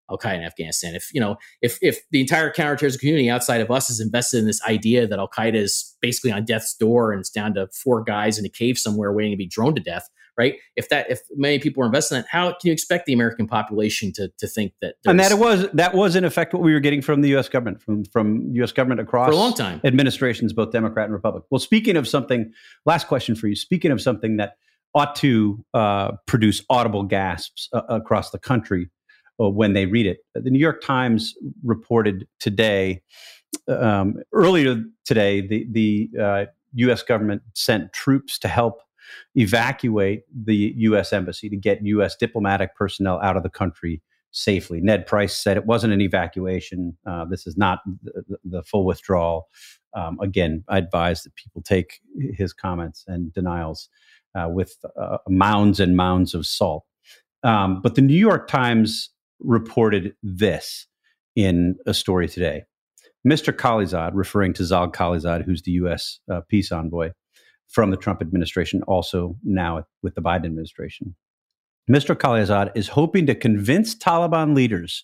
[0.10, 0.96] Al Qaeda in Afghanistan?
[0.96, 4.46] If you know, if if the entire counterterrorism community outside of us is invested in
[4.46, 8.04] this idea that Al Qaeda is basically on death's door and it's down to four
[8.04, 10.10] guys in a cave somewhere waiting to be droned to death,
[10.42, 10.56] right?
[10.76, 13.48] If that if many people are investing in that, how can you expect the American
[13.48, 14.96] population to to think that?
[15.06, 17.48] And that it was that was in effect what we were getting from the U.S.
[17.48, 18.72] government, from from U.S.
[18.72, 21.48] government across for a long time administrations, both Democrat and Republican.
[21.52, 22.52] Well, speaking of something,
[22.86, 23.56] last question for you.
[23.56, 24.56] Speaking of something that
[24.96, 28.90] ought to uh, produce audible gasps uh, across the country
[29.40, 33.02] uh, when they read it, the New York Times reported today.
[33.68, 36.10] Um, earlier today, the the
[36.74, 37.02] U.S.
[37.02, 38.82] Uh, government sent troops to help
[39.36, 41.14] evacuate the U.S.
[41.14, 42.16] embassy to get U.S.
[42.16, 44.02] diplomatic personnel out of the country
[44.32, 44.80] safely.
[44.82, 46.98] Ned Price said it wasn't an evacuation.
[47.06, 49.50] Uh, this is not the, the, full withdrawal.
[49.94, 52.00] Um, again, I advise that people take
[52.34, 53.90] his comments and denials
[54.36, 56.86] uh, with uh, mounds and mounds of salt.
[57.44, 59.10] Um, but the New York Times
[59.40, 60.88] reported this
[61.36, 62.64] in a story today.
[63.28, 63.54] Mr.
[63.54, 66.20] Khalilzad, referring to Zalmay Khalilzad, who's the U.S.
[66.32, 67.12] Uh, peace envoy
[67.72, 71.16] from the Trump administration, also now with the Biden administration.
[71.90, 72.16] Mr.
[72.16, 75.04] Khalilzad is hoping to convince Taliban leaders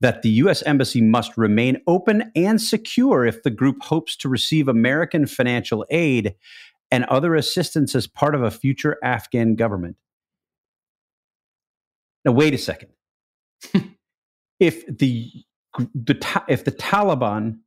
[0.00, 0.62] that the U.S.
[0.62, 6.34] Embassy must remain open and secure if the group hopes to receive American financial aid
[6.90, 9.96] and other assistance as part of a future Afghan government.
[12.24, 12.90] Now, wait a second.
[14.60, 15.30] if the,
[15.94, 17.58] the if the Taliban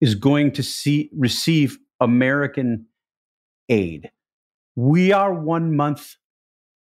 [0.00, 2.86] is going to see receive American
[3.68, 4.10] aid,
[4.74, 6.16] we are one month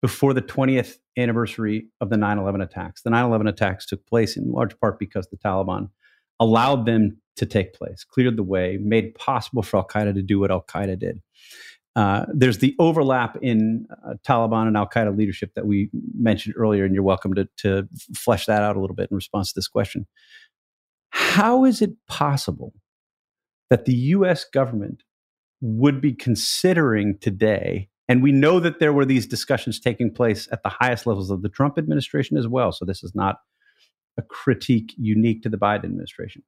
[0.02, 3.02] before the 20th anniversary of the 9/11 attacks.
[3.02, 5.90] The 9/11 attacks took place in large part because the Taliban
[6.38, 10.40] allowed them to take place, cleared the way, made possible for Al Qaeda to do
[10.40, 11.20] what Al Qaeda did.
[11.96, 16.84] Uh, there's the overlap in uh, Taliban and Al Qaeda leadership that we mentioned earlier,
[16.84, 19.66] and you're welcome to, to flesh that out a little bit in response to this
[19.66, 20.06] question.
[21.10, 22.72] How is it possible
[23.70, 25.02] that the US government
[25.60, 27.89] would be considering today?
[28.09, 31.43] And we know that there were these discussions taking place at the highest levels of
[31.43, 32.72] the Trump administration as well.
[32.72, 33.36] So this is not
[34.16, 36.43] a critique unique to the Biden administration.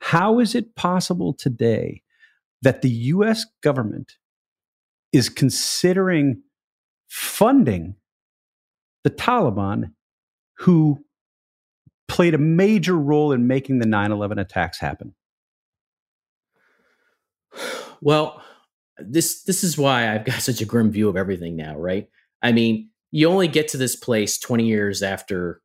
[0.00, 2.02] How is it possible today
[2.62, 4.16] that the US government
[5.12, 6.42] is considering
[7.08, 7.96] funding
[9.02, 9.92] the Taliban,
[10.58, 11.04] who
[12.06, 15.14] played a major role in making the 9 11 attacks happen?
[18.00, 18.42] Well,
[19.00, 22.08] this this is why I've got such a grim view of everything now, right?
[22.42, 25.60] I mean, you only get to this place 20 years after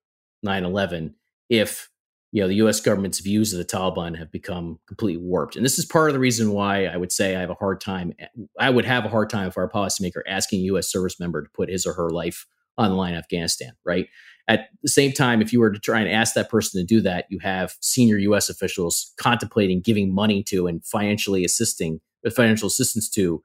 [0.46, 1.14] 9/11
[1.50, 1.90] if
[2.32, 2.82] you know the U.S.
[2.82, 6.20] government's views of the Taliban have become completely warped, and this is part of the
[6.20, 8.14] reason why I would say I have a hard time.
[8.20, 8.28] Eh,
[8.60, 10.92] I would have a hard time if our policymaker asking a U.S.
[10.92, 12.46] service member to put his or her life
[12.78, 13.74] on the line in Afghanistan.
[13.86, 14.08] Right
[14.48, 17.02] at the same time, if you were to try and ask that person to do
[17.02, 18.50] that, you have senior U.S.
[18.50, 22.00] officials contemplating giving money to and financially assisting,
[22.32, 23.42] financial assistance to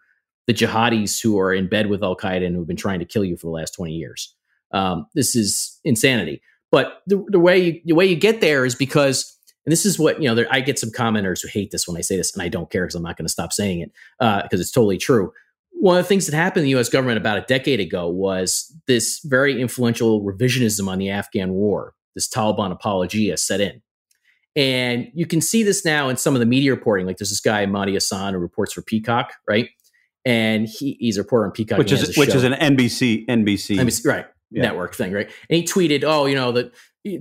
[0.47, 3.25] the jihadis who are in bed with Al Qaeda and who've been trying to kill
[3.25, 4.35] you for the last twenty years.
[4.73, 6.43] Um, this is insanity.
[6.71, 9.37] But the, the way you, the way you get there is because,
[9.67, 10.35] and this is what you know.
[10.35, 12.71] There, I get some commenters who hate this when I say this, and I don't
[12.71, 15.33] care because I'm not going to stop saying it because uh, it's totally true.
[15.73, 16.89] One of the things that happened in the U.S.
[16.89, 21.95] government about a decade ago was this very influential revisionism on the Afghan war.
[22.15, 23.83] This Taliban apologia set in,
[24.57, 27.07] and you can see this now in some of the media reporting.
[27.07, 29.69] Like there's this guy Mehdi Hasan who reports for Peacock, right?
[30.25, 32.37] And he, he's a reporter on Peacock, which is which show.
[32.37, 34.27] is an NBC NBC, NBC right?
[34.51, 34.63] yeah.
[34.63, 35.31] network thing, right?
[35.49, 36.73] And he tweeted, "Oh, you know that."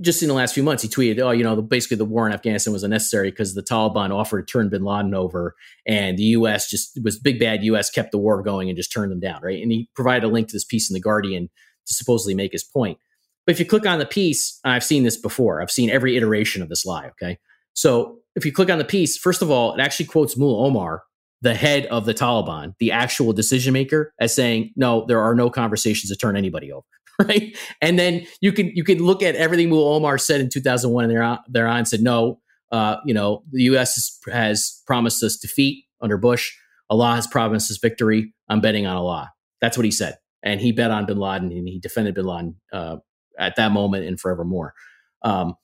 [0.02, 2.26] Just in the last few months, he tweeted, "Oh, you know, the, basically the war
[2.26, 5.54] in Afghanistan was unnecessary because the Taliban offered to turn Bin Laden over,
[5.86, 6.68] and the U.S.
[6.68, 7.88] just was big bad U.S.
[7.88, 10.48] kept the war going and just turned them down, right?" And he provided a link
[10.48, 11.48] to this piece in the Guardian
[11.86, 12.98] to supposedly make his point.
[13.50, 15.60] But if you click on the piece, I've seen this before.
[15.60, 17.08] I've seen every iteration of this lie.
[17.08, 17.36] Okay,
[17.72, 21.02] so if you click on the piece, first of all, it actually quotes Mullah Omar,
[21.42, 25.50] the head of the Taliban, the actual decision maker, as saying, "No, there are no
[25.50, 26.86] conversations to turn anybody over."
[27.28, 27.58] right?
[27.80, 31.38] And then you can you can look at everything Mullah Omar said in 2001 and
[31.48, 32.38] they're on said no,
[32.70, 33.96] uh, you know the U.S.
[33.96, 36.52] has, has promised us defeat under Bush.
[36.88, 38.32] Allah has promised us victory.
[38.48, 39.32] I'm betting on Allah.
[39.60, 42.54] That's what he said, and he bet on Bin Laden and he defended Bin Laden
[42.72, 42.98] uh,
[43.40, 44.74] at that moment and forevermore.
[45.22, 45.54] Um,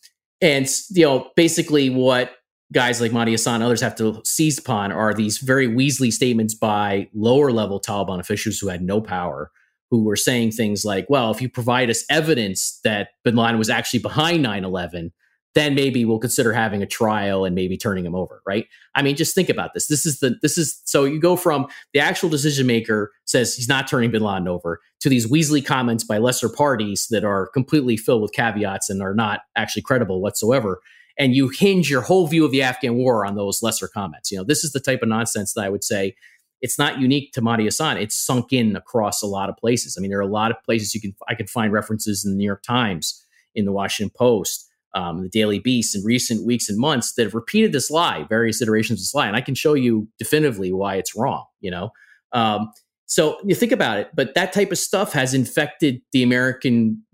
[0.40, 2.32] and you know basically what
[2.72, 6.54] guys like Mehdi Hasan and others have to seize upon are these very Weasley statements
[6.54, 9.50] by lower level Taliban officials who had no power
[9.90, 13.70] who were saying things like, well, if you provide us evidence that bin Laden was
[13.70, 15.12] actually behind 9 11,
[15.56, 18.66] then maybe we'll consider having a trial and maybe turning him over, right?
[18.94, 19.86] I mean, just think about this.
[19.86, 23.66] This is the, this is, so you go from the actual decision maker says he's
[23.66, 27.96] not turning bin Laden over to these Weasley comments by lesser parties that are completely
[27.96, 30.82] filled with caveats and are not actually credible whatsoever.
[31.18, 34.30] And you hinge your whole view of the Afghan war on those lesser comments.
[34.30, 36.14] You know, this is the type of nonsense that I would say
[36.60, 37.96] it's not unique to Mehdi Hasan.
[37.96, 39.96] It's sunk in across a lot of places.
[39.96, 42.32] I mean, there are a lot of places you can I can find references in
[42.32, 43.24] the New York Times,
[43.54, 44.65] in the Washington Post,
[44.96, 48.62] um, the Daily Beast in recent weeks and months that have repeated this lie, various
[48.62, 51.44] iterations of this lie, and I can show you definitively why it's wrong.
[51.60, 51.90] You know,
[52.32, 52.72] um,
[53.04, 57.04] so you think about it, but that type of stuff has infected the American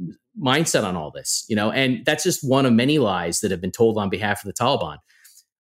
[0.41, 1.45] mindset on all this.
[1.49, 4.45] You know, and that's just one of many lies that have been told on behalf
[4.45, 4.99] of the Taliban.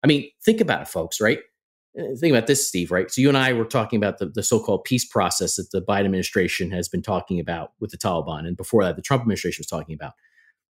[0.03, 1.19] I mean, think about it, folks.
[1.19, 1.39] Right?
[1.99, 3.11] Uh, think about this, Steve, right?
[3.11, 6.05] So you and I were talking about the, the so-called peace process that the Biden
[6.05, 8.47] administration has been talking about with the Taliban.
[8.47, 10.13] And before that, the Trump administration was talking about.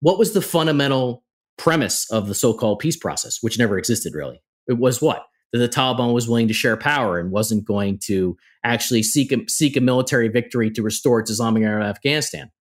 [0.01, 1.23] What was the fundamental
[1.57, 4.41] premise of the so-called peace process, which never existed really?
[4.67, 5.25] It was what?
[5.55, 9.37] that the Taliban was willing to share power and wasn't going to actually seek a,
[9.47, 12.51] seek a military victory to restore its Islamic era Afghanistan.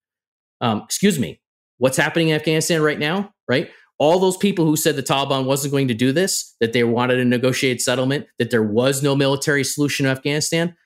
[0.61, 1.41] Um, excuse me,
[1.79, 3.33] what's happening in Afghanistan right now?
[3.49, 6.85] Right, all those people who said the Taliban wasn't going to do this, that they
[6.85, 10.77] wanted a negotiated settlement, that there was no military solution in Afghanistan.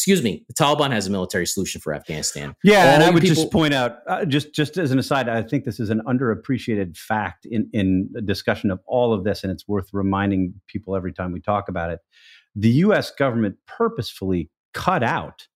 [0.00, 2.56] Excuse me, the Taliban has a military solution for Afghanistan.
[2.64, 5.28] Yeah, all and I would people- just point out, uh, just just as an aside,
[5.28, 9.52] I think this is an underappreciated fact in in discussion of all of this, and
[9.52, 12.00] it's worth reminding people every time we talk about it.
[12.56, 13.10] The U.S.
[13.10, 15.48] government purposefully cut out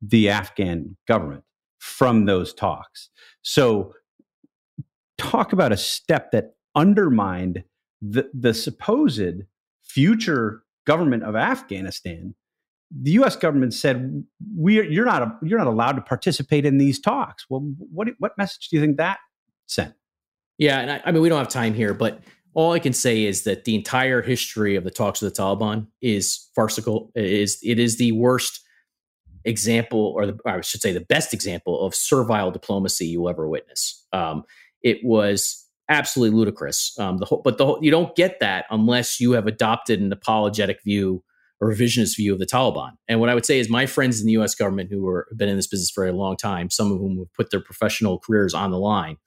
[0.00, 1.44] the Afghan government
[1.78, 3.10] from those talks.
[3.42, 3.92] So
[5.18, 7.64] talk about a step that undermined
[8.00, 9.42] the, the supposed
[9.82, 12.34] future government of Afghanistan.
[12.90, 13.36] The U.S.
[13.36, 14.24] government said,
[14.56, 17.60] "We you're not a, you're not allowed to participate in these talks." Well,
[17.92, 19.18] what what message do you think that
[19.66, 19.94] sent?
[20.58, 22.20] Yeah, and I, I mean we don't have time here, but
[22.54, 25.86] all I can say is that the entire history of the talks with the Taliban
[26.02, 27.12] is farcical.
[27.14, 28.60] It is it is the worst
[29.44, 33.48] example, or the, I should say, the best example of servile diplomacy you will ever
[33.48, 34.06] witness.
[34.12, 34.44] Um,
[34.82, 36.98] it was absolutely ludicrous.
[36.98, 40.12] Um, the whole, but the whole, you don't get that unless you have adopted an
[40.12, 41.22] apologetic view
[41.60, 42.92] or revisionist view of the Taliban.
[43.06, 44.54] And what I would say is my friends in the U.S.
[44.54, 47.32] government who have been in this business for a long time, some of whom have
[47.34, 49.18] put their professional careers on the line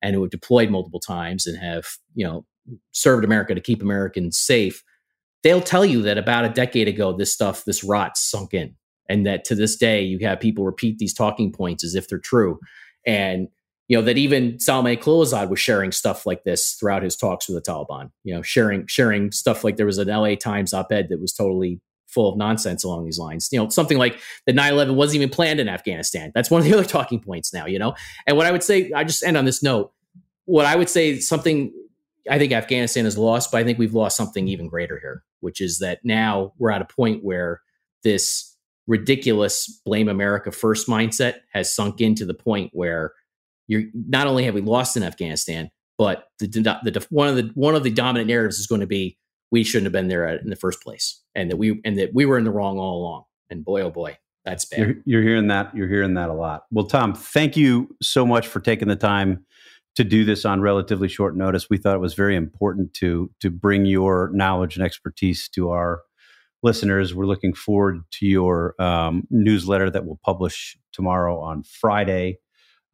[0.00, 2.44] and who have deployed multiple times and have you know
[2.92, 4.82] served America to keep Americans safe.
[5.42, 8.76] They'll tell you that about a decade ago, this stuff, this rot sunk in,
[9.08, 12.18] and that to this day, you have people repeat these talking points as if they're
[12.18, 12.58] true.
[13.06, 13.48] And
[13.92, 17.62] you know that even Saleh Khalilzad was sharing stuff like this throughout his talks with
[17.62, 18.10] the Taliban.
[18.24, 21.78] You know, sharing sharing stuff like there was an LA Times op-ed that was totally
[22.06, 23.50] full of nonsense along these lines.
[23.52, 26.32] You know, something like the 9/11 wasn't even planned in Afghanistan.
[26.34, 27.66] That's one of the other talking points now.
[27.66, 27.94] You know,
[28.26, 29.92] and what I would say, I just end on this note.
[30.46, 31.70] What I would say, something
[32.30, 35.60] I think Afghanistan has lost, but I think we've lost something even greater here, which
[35.60, 37.60] is that now we're at a point where
[38.04, 38.56] this
[38.86, 43.12] ridiculous blame America first mindset has sunk into the point where
[43.72, 47.74] you're not only have we lost in Afghanistan, but the, the, one of the one
[47.74, 49.16] of the dominant narratives is going to be
[49.50, 52.26] we shouldn't have been there in the first place, and that we and that we
[52.26, 53.24] were in the wrong all along.
[53.50, 54.80] And boy, oh boy, that's bad.
[54.80, 55.74] You're, you're hearing that.
[55.74, 56.64] You're hearing that a lot.
[56.70, 59.44] Well, Tom, thank you so much for taking the time
[59.94, 61.68] to do this on relatively short notice.
[61.70, 66.02] We thought it was very important to to bring your knowledge and expertise to our
[66.62, 67.14] listeners.
[67.14, 72.38] We're looking forward to your um, newsletter that we'll publish tomorrow on Friday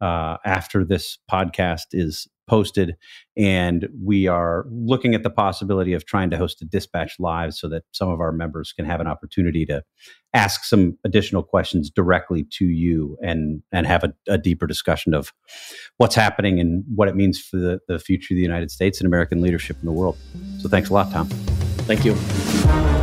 [0.01, 2.95] uh, after this podcast is posted.
[3.37, 7.69] And we are looking at the possibility of trying to host a dispatch live so
[7.69, 9.83] that some of our members can have an opportunity to
[10.33, 15.31] ask some additional questions directly to you and, and have a, a deeper discussion of
[15.97, 19.05] what's happening and what it means for the, the future of the United States and
[19.05, 20.17] American leadership in the world.
[20.59, 21.27] So thanks a lot, Tom.
[21.85, 22.98] Thank you.